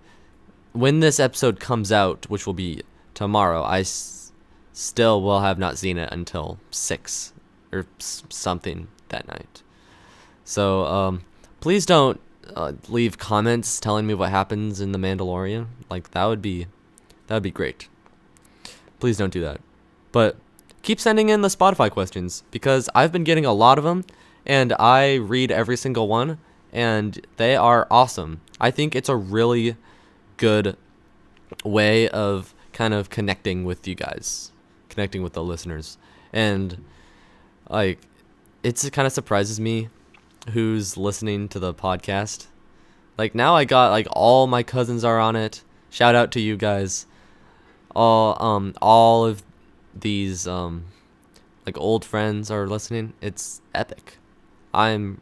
[0.72, 2.82] when this episode comes out, which will be
[3.14, 4.32] tomorrow, I s-
[4.72, 7.32] still will have not seen it until 6
[7.72, 9.62] or s- something that night.
[10.44, 11.22] So, um,
[11.60, 12.20] please don't
[12.56, 15.66] uh, leave comments telling me what happens in The Mandalorian.
[15.88, 16.66] Like, that would be,
[17.28, 17.88] that would be great.
[19.04, 19.60] Please don't do that.
[20.12, 20.38] But
[20.80, 24.06] keep sending in the Spotify questions because I've been getting a lot of them
[24.46, 26.38] and I read every single one
[26.72, 28.40] and they are awesome.
[28.58, 29.76] I think it's a really
[30.38, 30.78] good
[31.66, 34.52] way of kind of connecting with you guys,
[34.88, 35.98] connecting with the listeners.
[36.32, 36.82] And
[37.68, 37.98] like
[38.62, 39.90] it's it kind of surprises me
[40.52, 42.46] who's listening to the podcast.
[43.18, 45.62] Like now I got like all my cousins are on it.
[45.90, 47.04] Shout out to you guys.
[47.94, 49.42] All um all of
[49.94, 50.84] these um
[51.66, 53.14] like old friends are listening.
[53.20, 54.18] It's epic.
[54.72, 55.20] I'm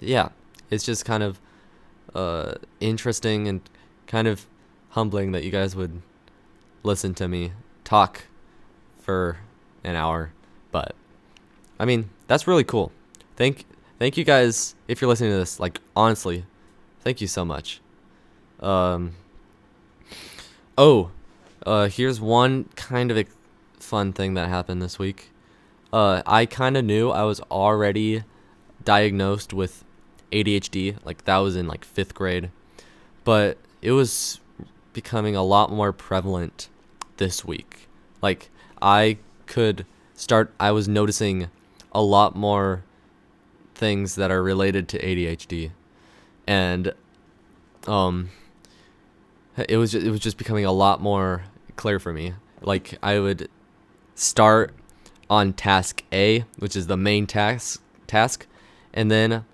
[0.00, 0.28] yeah,
[0.70, 1.40] it's just kind of
[2.14, 3.60] uh interesting and
[4.06, 4.46] kind of
[4.90, 6.00] humbling that you guys would
[6.82, 8.26] listen to me talk
[9.00, 9.38] for
[9.82, 10.32] an hour,
[10.70, 10.94] but
[11.78, 12.92] I mean, that's really cool.
[13.36, 13.66] Thank
[13.98, 15.58] thank you guys if you're listening to this.
[15.58, 16.44] Like honestly,
[17.00, 17.80] thank you so much.
[18.60, 19.14] Um
[20.76, 21.10] Oh,
[21.66, 23.26] uh here's one kind of
[23.78, 25.30] fun thing that happened this week.
[25.92, 28.24] Uh I kind of knew I was already
[28.84, 29.84] diagnosed with
[30.32, 32.50] ADHD, like that was in like 5th grade.
[33.24, 34.40] But it was
[34.92, 36.68] becoming a lot more prevalent
[37.16, 37.88] this week.
[38.20, 38.50] Like
[38.82, 41.50] I could start I was noticing
[41.92, 42.82] a lot more
[43.74, 45.70] things that are related to ADHD
[46.46, 46.92] and
[47.86, 48.30] um
[49.68, 51.44] it was just, it was just becoming a lot more
[51.76, 52.34] clear for me.
[52.60, 53.48] Like I would
[54.14, 54.74] start
[55.28, 58.46] on task A, which is the main task task,
[58.92, 59.44] and then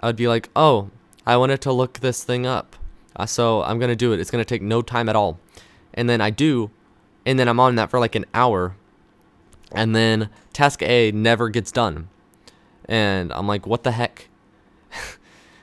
[0.00, 0.90] I would be like, "Oh,
[1.26, 2.76] I wanted to look this thing up."
[3.16, 4.20] Uh, so I'm going to do it.
[4.20, 5.40] It's going to take no time at all.
[5.92, 6.70] And then I do,
[7.26, 8.76] and then I'm on that for like an hour.
[9.72, 12.08] And then task A never gets done.
[12.86, 14.28] And I'm like, "What the heck?"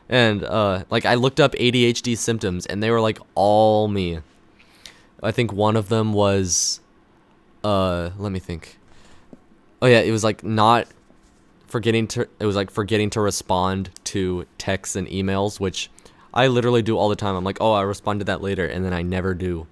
[0.10, 4.20] and uh, like I looked up ADHD symptoms, and they were like all me.
[5.24, 6.80] I think one of them was,
[7.64, 8.78] uh, let me think.
[9.82, 10.88] Oh yeah, it was like not
[11.68, 12.28] forgetting to.
[12.40, 15.90] It was like forgetting to respond to texts and emails, which
[16.34, 17.36] I literally do all the time.
[17.36, 19.68] I'm like, oh, I respond to that later, and then I never do.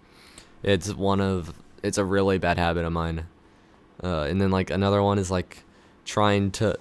[0.62, 1.54] It's one of.
[1.82, 3.26] It's a really bad habit of mine.
[4.04, 5.64] Uh, and then like another one is like
[6.06, 6.78] trying to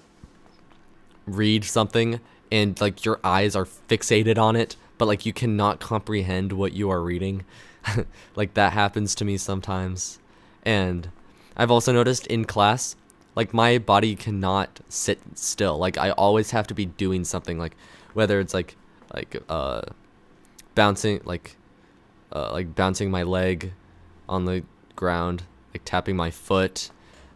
[1.25, 2.19] read something
[2.51, 6.89] and like your eyes are fixated on it, but like you cannot comprehend what you
[6.89, 7.43] are reading.
[8.35, 10.19] like that happens to me sometimes.
[10.63, 11.09] And
[11.55, 12.95] I've also noticed in class,
[13.35, 15.77] like my body cannot sit still.
[15.77, 17.75] Like I always have to be doing something like
[18.13, 18.75] whether it's like
[19.13, 19.81] like uh
[20.75, 21.55] bouncing like
[22.31, 23.73] uh like bouncing my leg
[24.29, 24.63] on the
[24.95, 25.43] ground,
[25.73, 26.89] like tapping my foot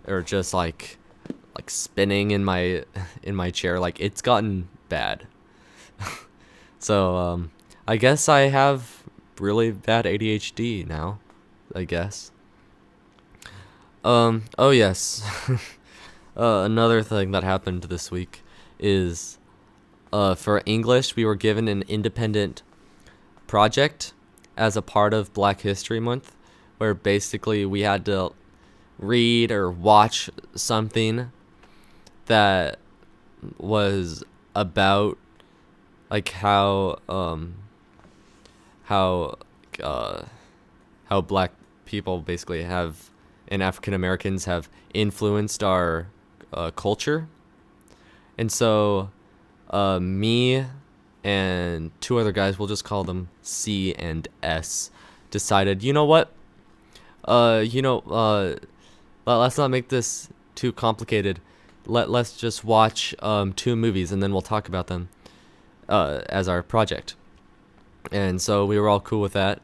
[0.07, 0.97] or just like
[1.55, 2.83] like spinning in my
[3.23, 5.27] in my chair like it's gotten bad.
[6.79, 7.51] so um
[7.88, 8.96] I guess I have
[9.39, 11.19] really bad ADHD now,
[11.76, 12.32] I guess.
[14.04, 15.23] Um oh yes.
[16.38, 18.43] uh, another thing that happened this week
[18.80, 19.38] is
[20.13, 22.63] uh for English we were given an independent
[23.47, 24.13] project
[24.56, 26.36] as a part of Black History Month
[26.78, 28.32] where basically we had to
[29.00, 31.32] read or watch something
[32.26, 32.80] that
[33.58, 34.23] was
[34.56, 35.17] about
[36.10, 37.56] like how um
[38.88, 39.38] how
[39.82, 40.23] uh
[41.06, 41.52] how black
[41.86, 43.10] people basically have
[43.47, 46.08] and African Americans have influenced our
[46.52, 47.28] uh, culture.
[48.38, 49.12] And so
[49.69, 50.65] uh me
[51.23, 54.91] and two other guys, we'll just call them C and S,
[55.32, 56.32] decided, you know what?
[57.26, 58.56] Uh you know, uh
[59.26, 61.39] let's not make this too complicated
[61.88, 65.10] let let's just watch um, two movies and then we'll talk about them
[65.88, 67.15] uh, as our project.
[68.12, 69.62] And so we were all cool with that.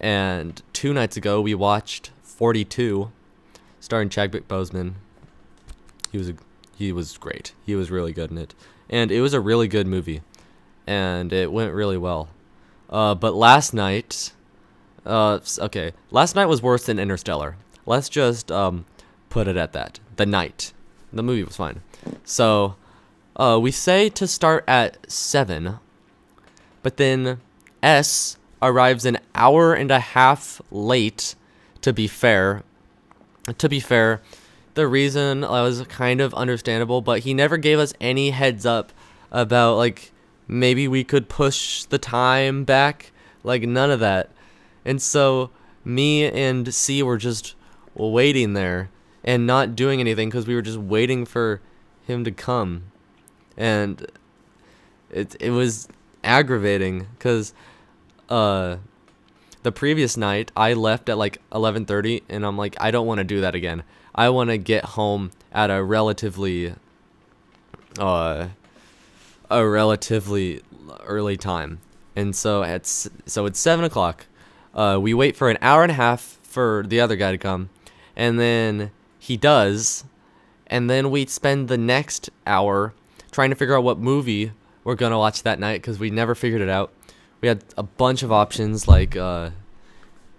[0.00, 3.10] And two nights ago we watched 42,
[3.80, 4.94] starring Chadwick Boseman.
[6.10, 6.34] He was a,
[6.76, 7.52] he was great.
[7.64, 8.54] He was really good in it,
[8.90, 10.20] and it was a really good movie,
[10.86, 12.28] and it went really well.
[12.90, 14.32] Uh, but last night,
[15.06, 17.56] uh, okay, last night was worse than Interstellar.
[17.86, 18.84] Let's just um,
[19.30, 20.00] put it at that.
[20.16, 20.72] The night
[21.12, 21.82] the movie was fine.
[22.24, 22.76] So,
[23.36, 25.78] uh, we say to start at 7,
[26.82, 27.40] but then
[27.82, 31.34] S arrives an hour and a half late,
[31.80, 32.62] to be fair.
[33.58, 34.22] To be fair,
[34.74, 38.92] the reason was kind of understandable, but he never gave us any heads up
[39.30, 40.12] about, like,
[40.46, 43.10] maybe we could push the time back.
[43.42, 44.30] Like, none of that.
[44.84, 45.50] And so,
[45.84, 47.56] me and C were just
[47.94, 48.88] waiting there
[49.24, 51.60] and not doing anything because we were just waiting for
[52.06, 52.84] him to come,
[53.56, 54.06] and
[55.10, 55.88] it it was
[56.24, 57.54] aggravating because
[58.32, 58.78] uh
[59.62, 63.24] the previous night I left at like 11:30 and I'm like I don't want to
[63.24, 63.84] do that again.
[64.14, 66.74] I want to get home at a relatively
[67.98, 68.48] uh
[69.50, 70.62] a relatively
[71.04, 71.80] early time.
[72.16, 74.26] And so at so it's seven o'clock.
[74.74, 77.68] Uh, we wait for an hour and a half for the other guy to come,
[78.16, 80.04] and then he does,
[80.66, 82.94] and then we spend the next hour
[83.30, 86.62] trying to figure out what movie we're gonna watch that night because we never figured
[86.62, 86.90] it out.
[87.42, 89.50] We had a bunch of options like uh,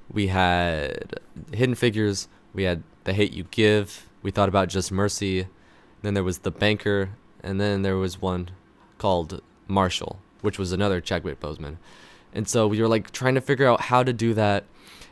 [0.10, 1.20] we had
[1.52, 5.48] Hidden Figures, we had The Hate You Give, we thought about Just Mercy,
[6.02, 7.10] then there was The Banker,
[7.44, 8.52] and then there was one
[9.00, 11.76] called Marshall, which was another Chadwick Boseman.
[12.34, 14.64] And so we were like trying to figure out how to do that,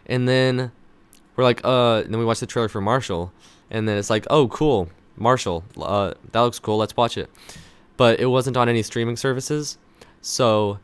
[0.06, 0.72] and then
[1.36, 3.34] we're like, uh, then we watched the trailer for Marshall,
[3.70, 4.88] and then it's like, oh, cool,
[5.18, 7.30] Marshall, uh, that looks cool, let's watch it.
[7.98, 9.78] But it wasn't on any streaming services,
[10.22, 10.80] so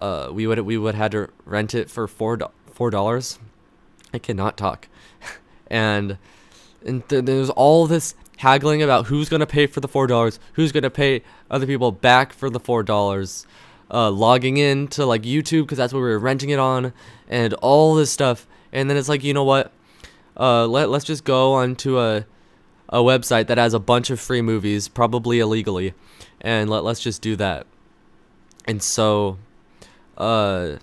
[0.00, 3.38] uh, we would we would had to rent it for four four dollars.
[4.12, 4.88] I cannot talk,
[5.68, 6.18] and
[6.84, 10.72] and th- there's all this haggling about who's gonna pay for the four dollars, who's
[10.72, 13.46] gonna pay other people back for the four dollars,
[13.90, 16.92] uh, logging in to like YouTube because that's what we were renting it on,
[17.28, 18.46] and all this stuff.
[18.72, 19.72] And then it's like, you know what?
[20.36, 22.24] uh, let let's just go onto a
[22.88, 25.94] a website that has a bunch of free movies, probably illegally,
[26.40, 27.66] and let let's just do that.
[28.66, 29.38] And so,
[30.16, 30.76] uh,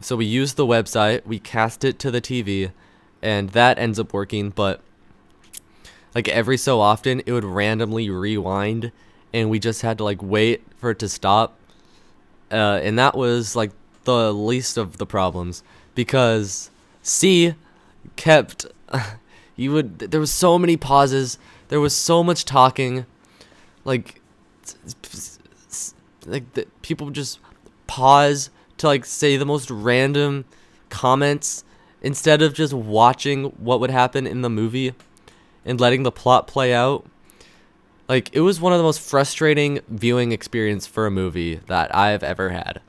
[0.00, 2.72] so we use the website, we cast it to the TV,
[3.22, 4.50] and that ends up working.
[4.50, 4.80] But
[6.14, 8.92] like every so often, it would randomly rewind,
[9.32, 11.58] and we just had to like wait for it to stop.
[12.50, 13.72] Uh, and that was like
[14.04, 15.62] the least of the problems
[15.94, 16.70] because
[17.02, 17.54] C
[18.16, 18.66] kept
[19.56, 21.38] you would there was so many pauses
[21.68, 23.06] there was so much talking
[23.84, 24.20] like
[26.26, 27.38] like the, people just
[27.86, 30.44] pause to like say the most random
[30.88, 31.64] comments
[32.02, 34.94] instead of just watching what would happen in the movie
[35.64, 37.06] and letting the plot play out
[38.08, 42.22] like it was one of the most frustrating viewing experience for a movie that I've
[42.22, 42.80] ever had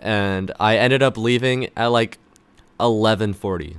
[0.00, 2.18] and I ended up leaving at like
[2.78, 3.76] 11:40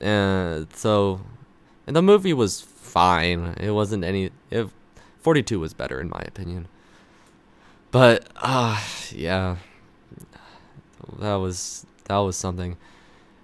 [0.00, 1.20] and so,
[1.86, 3.54] and the movie was fine.
[3.58, 4.30] It wasn't any.
[4.50, 4.68] It,
[5.20, 6.68] 42 was better in my opinion.
[7.90, 9.56] But ah, uh, yeah,
[11.18, 12.76] that was that was something,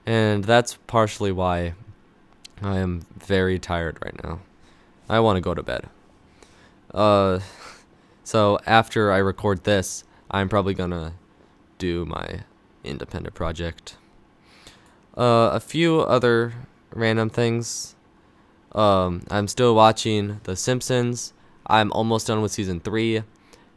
[0.06, 1.74] and that's partially why
[2.60, 4.40] I am very tired right now.
[5.08, 5.88] I want to go to bed.
[6.92, 7.40] Uh,
[8.24, 11.14] so after I record this, I'm probably gonna
[11.78, 12.40] do my
[12.84, 13.96] independent project.
[15.16, 16.54] Uh, a few other
[16.94, 17.94] random things.
[18.72, 21.32] Um, I'm still watching The Simpsons.
[21.66, 23.22] I'm almost done with season three,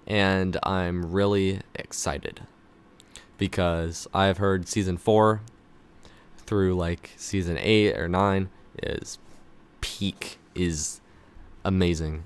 [0.07, 2.41] and I'm really excited
[3.37, 5.41] because I've heard season four
[6.37, 8.49] through like season eight or nine
[8.81, 9.17] is
[9.81, 11.01] peak is
[11.63, 12.23] amazing.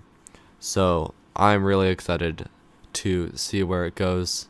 [0.60, 2.50] So I'm really excited
[2.94, 4.48] to see where it goes.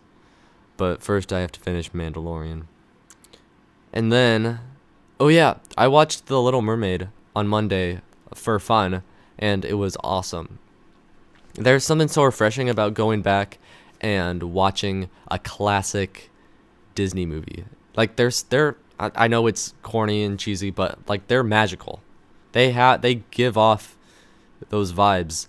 [0.78, 2.64] But first, I have to finish Mandalorian.
[3.92, 4.60] And then,
[5.20, 8.02] oh yeah, I watched The Little Mermaid on Monday
[8.34, 9.04] for fun,
[9.38, 10.60] and it was awesome.
[11.56, 13.58] There's something so refreshing about going back
[14.02, 16.30] and watching a classic
[16.96, 17.66] Disney movie.
[17.96, 22.02] Like there's they're I, I know it's corny and cheesy, but like they're magical.
[22.52, 23.98] They have they give off
[24.70, 25.48] those vibes,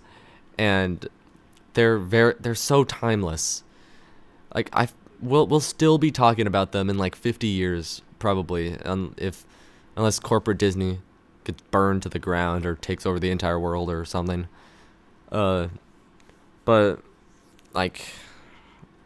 [0.57, 1.07] and
[1.73, 3.63] they're very they're so timeless.
[4.53, 4.87] Like I
[5.21, 8.77] we'll we'll still be talking about them in like 50 years probably,
[9.17, 9.45] if
[9.95, 10.99] unless corporate Disney
[11.43, 14.47] gets burned to the ground or takes over the entire world or something.
[15.31, 15.67] Uh,
[16.65, 17.01] but
[17.73, 18.13] like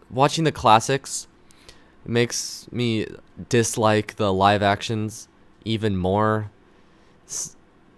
[0.10, 1.28] watching the classics
[2.06, 3.08] makes me
[3.50, 5.28] dislike the live actions
[5.64, 6.52] even more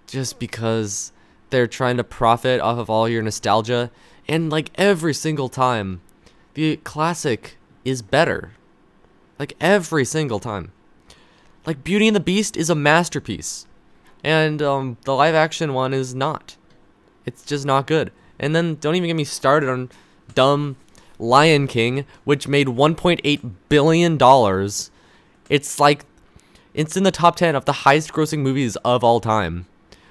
[0.08, 1.12] just because
[1.49, 3.91] they're trying to profit off of all your nostalgia
[4.28, 6.01] and like every single time
[6.53, 8.51] the classic is better
[9.38, 10.72] like every single time
[11.68, 13.68] like Beauty and the Beast is a masterpiece,
[14.24, 16.55] and um, the live action one is not.
[17.26, 18.14] It's just not good.
[18.39, 19.89] And then don't even get me started on
[20.33, 20.75] dumb
[21.19, 24.91] Lion King, which made 1.8 billion dollars.
[25.49, 26.05] It's like
[26.73, 29.65] it's in the top 10 of the highest grossing movies of all time.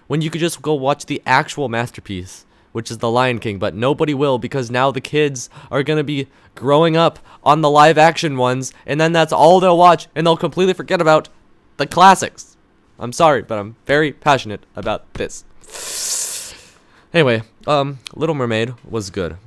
[0.08, 3.74] When you could just go watch the actual masterpiece, which is The Lion King, but
[3.74, 7.98] nobody will because now the kids are going to be growing up on the live
[7.98, 11.28] action ones and then that's all they'll watch and they'll completely forget about
[11.76, 12.56] the classics.
[12.98, 15.44] I'm sorry, but I'm very passionate about this.
[17.16, 19.38] Anyway, um, Little Mermaid was good.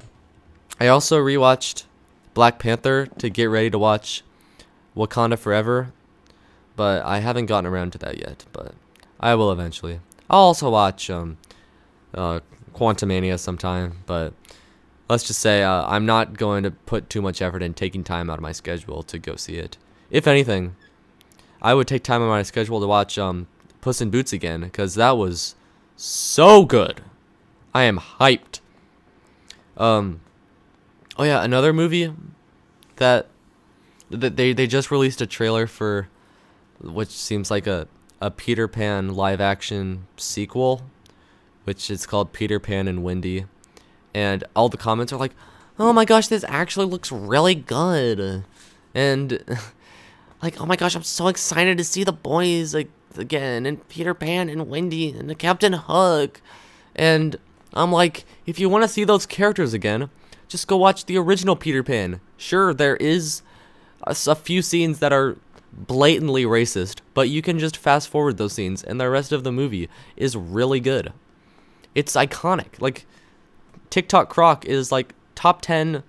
[0.80, 1.84] I also rewatched
[2.34, 4.24] Black Panther to get ready to watch
[4.98, 5.94] Wakanda Forever,
[6.76, 8.74] but I haven't gotten around to that yet, but
[9.20, 10.00] I will eventually.
[10.32, 11.38] I'll also watch um,
[12.16, 12.40] uh,
[12.74, 14.34] Quantumania sometime, but
[15.08, 18.32] let's just say uh, I'm not going to put too much effort in taking time
[18.32, 19.78] out of my schedule to go see it.
[20.10, 20.76] If anything,
[21.62, 23.46] I would take time on my schedule to watch um,
[23.80, 25.54] Puss in Boots again because that was
[25.96, 27.04] so good.
[27.74, 28.60] I am hyped.
[29.78, 30.22] Um,
[31.18, 32.14] oh yeah, another movie
[32.98, 33.28] that
[34.10, 36.10] that they they just released a trailer for,
[36.82, 37.88] which seems like a
[38.22, 40.82] a Peter Pan live action sequel,
[41.64, 43.46] which is called Peter Pan and Wendy,
[44.14, 45.34] and all the comments are like,
[45.78, 48.44] "Oh my gosh, this actually looks really good,"
[48.94, 49.44] and
[50.42, 54.14] like, oh my gosh, I'm so excited to see the boys like again, and Peter
[54.14, 56.42] Pan and Wendy and the Captain Hook,
[56.96, 57.38] and
[57.74, 60.10] I'm like, if you want to see those characters again,
[60.48, 62.22] just go watch the original Peter Pan.
[62.38, 63.42] Sure, there is
[64.04, 65.38] a, a few scenes that are
[65.72, 69.52] blatantly racist, but you can just fast forward those scenes, and the rest of the
[69.52, 71.14] movie is really good.
[71.94, 72.80] It's iconic.
[72.82, 73.06] Like,
[73.90, 76.04] Tick-Tock Croc is like top 10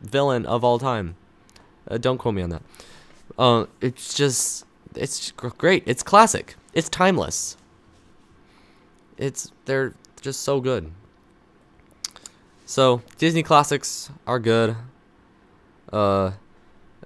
[0.00, 1.16] villain of all time.
[1.88, 2.62] Uh, don't quote me on that.
[3.38, 4.64] Uh, it's just
[4.94, 5.82] it's great.
[5.86, 6.56] It's classic.
[6.74, 7.56] It's timeless.
[9.16, 10.90] It's they're just so good.
[12.66, 14.76] So Disney classics are good.
[15.92, 16.32] Uh,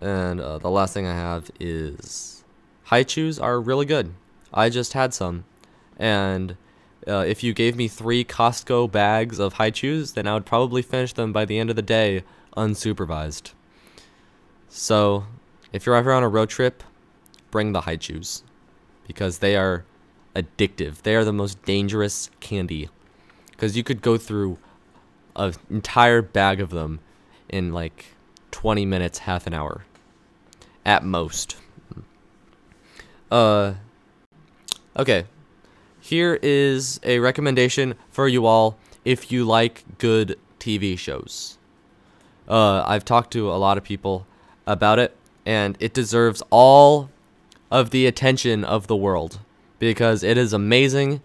[0.01, 2.45] and uh, the last thing I have is
[2.85, 4.13] Hi-Chews are really good.
[4.53, 5.45] I just had some,
[5.99, 6.57] and
[7.09, 11.13] uh, if you gave me three Costco bags of Hi-Chews, then I would probably finish
[11.13, 12.25] them by the end of the day
[12.57, 13.53] unsupervised.
[14.69, 15.25] So,
[15.73, 16.83] if you're ever on a road trip,
[17.51, 18.43] bring the Hi-Chews
[19.07, 19.85] because they are
[20.37, 21.03] addictive.
[21.03, 22.91] They are the most dangerous candy
[23.55, 24.59] because you could go through
[25.37, 27.01] an entire bag of them
[27.49, 28.07] in like
[28.51, 29.85] 20 minutes, half an hour
[30.85, 31.57] at most.
[33.31, 33.75] Uh
[34.97, 35.25] okay.
[36.01, 41.59] Here is a recommendation for you all if you like good TV shows.
[42.49, 44.27] Uh I've talked to a lot of people
[44.67, 47.11] about it and it deserves all
[47.71, 49.41] of the attention of the world
[49.79, 51.21] because it is amazing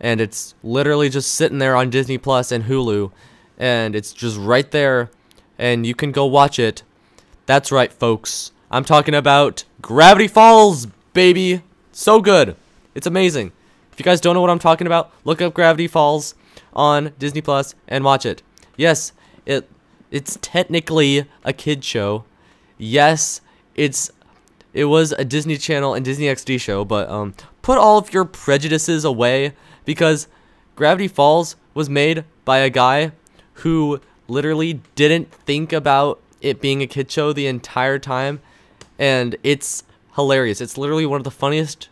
[0.00, 3.10] and it's literally just sitting there on Disney Plus and Hulu
[3.58, 5.10] and it's just right there
[5.58, 6.82] and you can go watch it.
[7.46, 8.52] That's right, folks.
[8.70, 11.62] I'm talking about Gravity Falls, baby.
[11.92, 12.56] So good.
[12.94, 13.52] It's amazing.
[13.92, 16.34] If you guys don't know what I'm talking about, look up Gravity Falls
[16.74, 18.42] on Disney Plus and watch it.
[18.76, 19.12] Yes,
[19.46, 19.68] it
[20.10, 22.24] it's technically a kid show.
[22.78, 23.40] Yes,
[23.74, 24.10] it's
[24.74, 27.34] it was a Disney Channel and Disney XD show, but um
[27.66, 29.52] put all of your prejudices away
[29.84, 30.28] because
[30.76, 33.10] Gravity Falls was made by a guy
[33.54, 38.40] who literally didn't think about it being a kid show the entire time
[39.00, 39.82] and it's
[40.14, 40.60] hilarious.
[40.60, 41.88] It's literally one of the funniest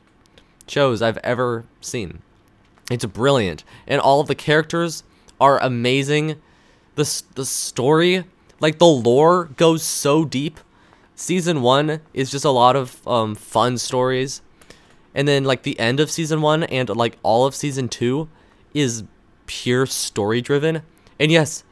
[0.68, 2.22] shows I've ever seen.
[2.88, 5.02] It's brilliant, and all of the characters
[5.40, 6.36] are amazing.
[6.94, 8.22] the The story,
[8.60, 10.60] like the lore, goes so deep.
[11.16, 14.40] Season one is just a lot of um, fun stories,
[15.14, 18.28] and then like the end of season one and like all of season two
[18.72, 19.04] is
[19.46, 20.82] pure story driven.
[21.18, 21.64] And yes,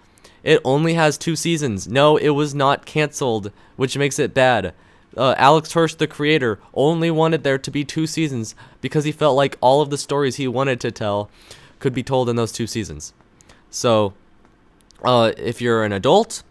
[0.43, 1.89] it only has two seasons.
[1.89, 4.75] No, it was not canceled, which makes it bad.
[5.17, 9.37] Uh, Alex Hirsch, the creator, only wanted there to be two seasons because he felt
[9.37, 11.29] like all of the stories he wanted to tell
[11.81, 13.13] could be told in those two seasons.
[13.71, 14.15] So,
[15.05, 16.43] uh, if you're an adult,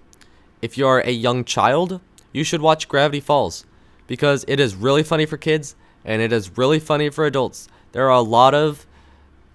[0.61, 3.65] if you're a young child, you should watch Gravity Falls
[4.05, 7.67] because it is really funny for kids and it is really funny for adults.
[7.91, 8.85] There are a lot of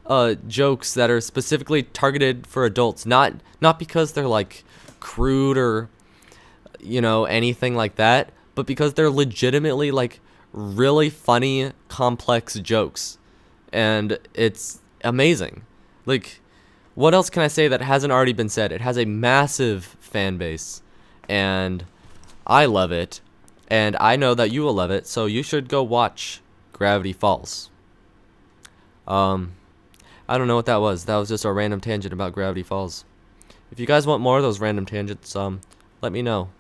[0.07, 4.64] uh, jokes that are specifically targeted for adults, not not because they're like
[5.01, 5.88] crude or
[6.80, 10.20] you know anything like that, but because they're legitimately like
[10.53, 13.18] really funny, complex jokes,
[13.72, 15.64] and it's amazing.
[16.05, 16.40] Like,
[16.94, 18.72] what else can I say that hasn't already been said?
[18.72, 20.82] It has a massive fan base,
[21.28, 21.84] and
[22.47, 23.20] I love it,
[23.69, 25.07] and I know that you will love it.
[25.07, 26.41] So you should go watch
[26.73, 27.71] Gravity Falls.
[29.07, 29.53] Um,
[30.29, 31.05] I don't know what that was.
[31.05, 33.05] That was just a random tangent about Gravity Falls.
[33.71, 35.61] If you guys want more of those random tangents, um,
[36.01, 36.51] let me know.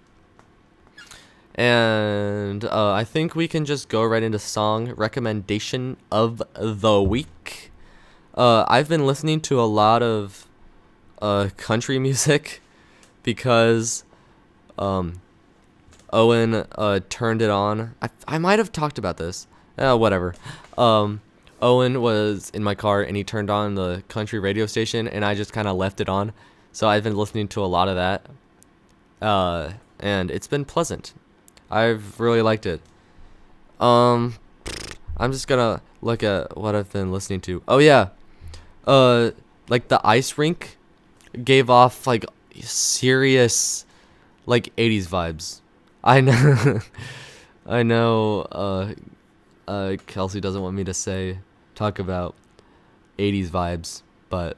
[1.54, 7.72] And uh, I think we can just go right into song recommendation of the week.
[8.34, 10.46] Uh, I've been listening to a lot of
[11.22, 12.60] uh, country music
[13.22, 14.04] because
[14.78, 15.22] um,
[16.12, 17.94] Owen uh, turned it on.
[18.00, 19.46] I, I might have talked about this.
[19.78, 20.34] Uh, whatever.
[20.78, 21.20] Um,
[21.60, 25.34] Owen was in my car and he turned on the country radio station and I
[25.34, 26.32] just kind of left it on.
[26.72, 28.26] So I've been listening to a lot of that.
[29.20, 31.14] Uh, and it's been pleasant.
[31.70, 32.80] I've really liked it.
[33.80, 34.34] Um,
[35.16, 37.62] I'm just gonna look at what I've been listening to.
[37.66, 38.08] Oh yeah,
[38.86, 39.30] uh,
[39.68, 40.76] like the ice rink
[41.42, 42.24] gave off like
[42.60, 43.84] serious,
[44.46, 45.60] like 80s vibes.
[46.06, 46.80] I know,
[47.66, 48.42] I know.
[48.42, 48.94] Uh,
[49.66, 51.38] uh, Kelsey doesn't want me to say
[51.74, 52.36] talk about
[53.18, 54.56] 80s vibes, but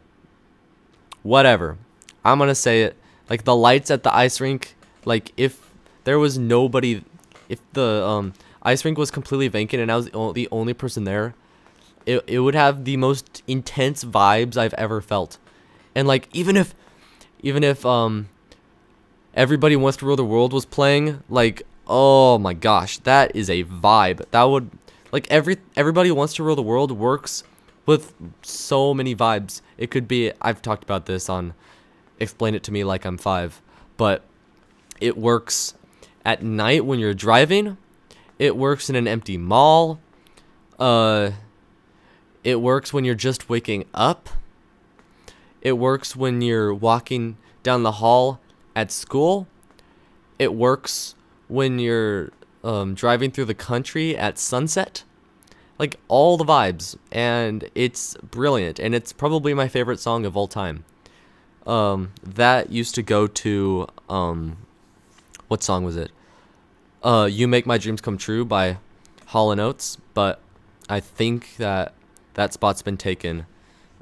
[1.23, 1.79] whatever.
[2.23, 2.97] I'm gonna say it.
[3.31, 4.77] Like the lights at the ice rink,
[5.07, 5.73] like if
[6.05, 7.03] there was nobody,
[7.49, 11.35] if the um ice rink was completely vacant and I was the only person there,
[12.05, 15.39] it it would have the most intense vibes I've ever felt.
[15.95, 16.75] And like even if
[17.41, 18.29] even if um
[19.39, 23.65] everybody wants to rule the world was playing, like oh my gosh, that is a
[23.65, 24.29] vibe.
[24.33, 24.71] That would
[25.13, 27.45] like every everybody wants to rule the world works
[27.87, 28.13] with
[28.43, 29.63] so many vibes.
[29.79, 31.55] It could be I've talked about this on
[32.19, 33.63] explain it to me like I'm 5,
[33.97, 34.25] but
[35.01, 35.75] it works
[36.25, 37.79] at night when you're driving.
[38.41, 40.01] It works in an empty mall.
[40.79, 41.31] Uh
[42.43, 44.29] it works when you're just waking up.
[45.63, 48.41] It works when you're walking down the hall
[48.79, 49.35] at school.
[50.39, 51.15] It works
[51.49, 52.31] when you're
[52.63, 55.05] um, driving through the country at sunset.
[55.79, 60.49] like all the vibes, and it's brilliant, and it's probably my favorite song of all
[60.49, 60.85] time.
[61.67, 64.57] Um, that used to go to um,
[65.49, 66.11] what song was it?
[67.03, 68.79] Uh, "You Make My Dreams Come True" by
[69.27, 70.41] Hall and Oates, but
[70.89, 71.95] I think that
[72.35, 73.47] that spot's been taken,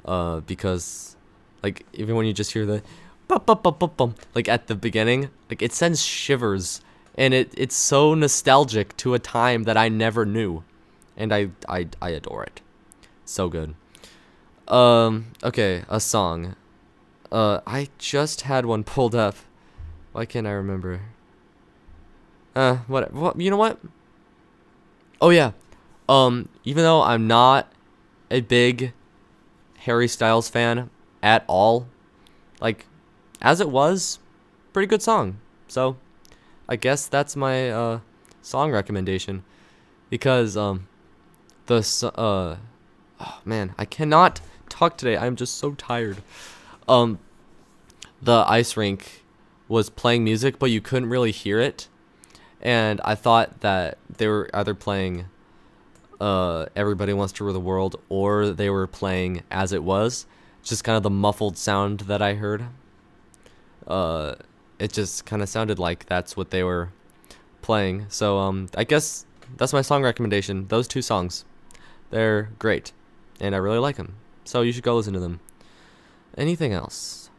[0.05, 1.15] uh, because
[1.63, 2.81] like even when you just hear the
[3.29, 6.81] like at the beginning, like it sends shivers,
[7.15, 10.63] and it it's so nostalgic to a time that I never knew
[11.17, 12.61] and I I I adore it.
[13.25, 13.73] So good.
[14.67, 16.55] Um okay, a song.
[17.31, 19.35] Uh I just had one pulled up.
[20.13, 21.01] Why can't I remember?
[22.55, 23.79] Uh what what you know what?
[25.19, 25.51] Oh yeah.
[26.07, 27.73] Um even though I'm not
[28.29, 28.93] a big
[29.79, 30.89] Harry Styles fan
[31.23, 31.87] at all,
[32.61, 32.85] like
[33.41, 34.19] as it was,
[34.73, 35.39] pretty good song.
[35.67, 35.97] So
[36.67, 37.99] I guess that's my uh
[38.41, 39.43] song recommendation.
[40.09, 40.87] Because um
[41.65, 41.79] the
[42.15, 42.57] uh
[43.19, 45.17] oh man i cannot talk today.
[45.17, 46.17] I'm just so tired.
[46.87, 47.19] Um
[48.21, 49.23] the ice rink
[49.67, 51.87] was playing music but you couldn't really hear it.
[52.61, 55.25] And i thought that they were either playing
[56.19, 60.25] uh everybody wants to rule the world or they were playing as it was.
[60.63, 62.65] Just kind of the muffled sound that i heard
[63.87, 64.35] uh
[64.79, 66.89] it just kind of sounded like that's what they were
[67.61, 69.25] playing so um i guess
[69.57, 71.45] that's my song recommendation those two songs
[72.09, 72.91] they're great,
[73.39, 74.15] and I really like them.
[74.45, 75.39] So you should go listen to them.
[76.37, 77.29] Anything else?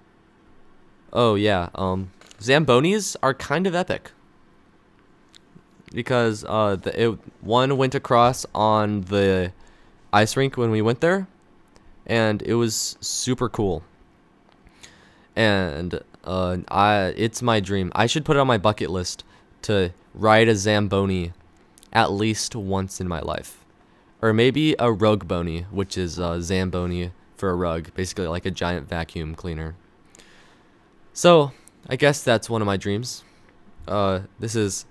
[1.13, 4.11] Oh yeah, um, Zambonis are kind of epic
[5.93, 9.53] because uh, the it, one went across on the
[10.13, 11.29] ice rink when we went there,
[12.07, 13.83] and it was super cool.
[15.35, 17.91] And uh, I it's my dream.
[17.95, 19.25] I should put it on my bucket list
[19.63, 21.33] to ride a Zamboni
[21.93, 23.65] at least once in my life
[24.21, 28.51] or maybe a rug bony, which is a zamboni for a rug, basically like a
[28.51, 29.75] giant vacuum cleaner.
[31.13, 31.53] So
[31.89, 33.25] I guess that's one of my dreams.
[33.87, 34.87] Uh, this is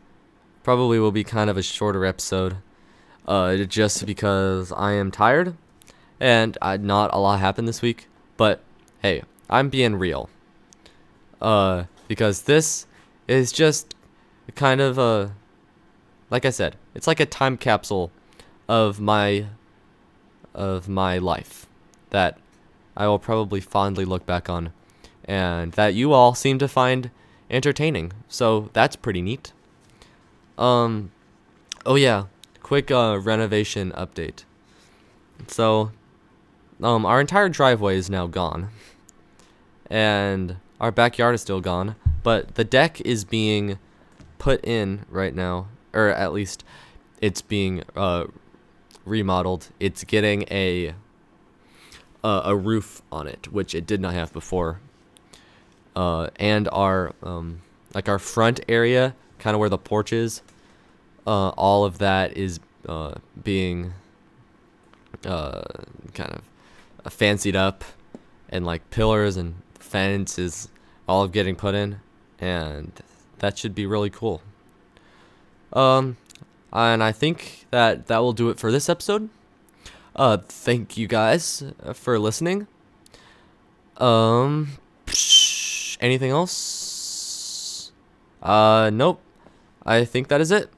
[0.63, 2.57] probably will be kind of a shorter episode,
[3.27, 5.55] uh, just because I am tired,
[6.19, 8.07] and I, not a lot happened this week.
[8.37, 8.61] But
[9.01, 10.29] hey, I'm being real.
[11.41, 12.87] Uh, because this
[13.27, 13.95] is just
[14.55, 15.33] kind of a,
[16.29, 18.11] like I said, it's like a time capsule
[18.67, 19.47] of my
[20.53, 21.67] of my life
[22.09, 22.39] that
[22.95, 24.73] I will probably fondly look back on
[25.23, 27.11] and that you all seem to find
[27.49, 28.11] entertaining.
[28.27, 29.53] So that's pretty neat.
[30.57, 31.11] Um
[31.85, 32.25] oh yeah,
[32.63, 34.43] quick uh, renovation update.
[35.47, 35.91] So
[36.81, 38.69] um our entire driveway is now gone.
[39.89, 43.79] And our backyard is still gone, but the deck is being
[44.37, 46.63] put in right now or at least
[47.21, 48.25] it's being uh
[49.05, 49.69] remodeled.
[49.79, 50.93] It's getting a
[52.23, 54.79] uh, a roof on it, which it did not have before.
[55.95, 57.61] Uh, and our um,
[57.93, 60.41] like our front area, kind of where the porch is,
[61.25, 63.93] uh, all of that is uh, being
[65.25, 65.63] uh,
[66.13, 66.41] kind of
[67.05, 67.83] uh, fancied up,
[68.49, 69.55] and like pillars and
[69.87, 70.69] fences,
[71.07, 71.99] all of getting put in,
[72.39, 72.91] and
[73.39, 74.41] that should be really cool.
[75.73, 76.17] Um,
[76.71, 79.29] and I think that that will do it for this episode.
[80.15, 81.63] Uh, thank you guys
[81.93, 82.67] for listening.
[83.97, 84.77] Um,
[85.99, 87.91] anything else?
[88.41, 89.21] Uh, nope.
[89.85, 90.69] I think that is it.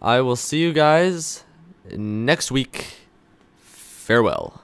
[0.00, 1.44] I will see you guys
[1.90, 3.00] next week.
[3.58, 4.59] Farewell.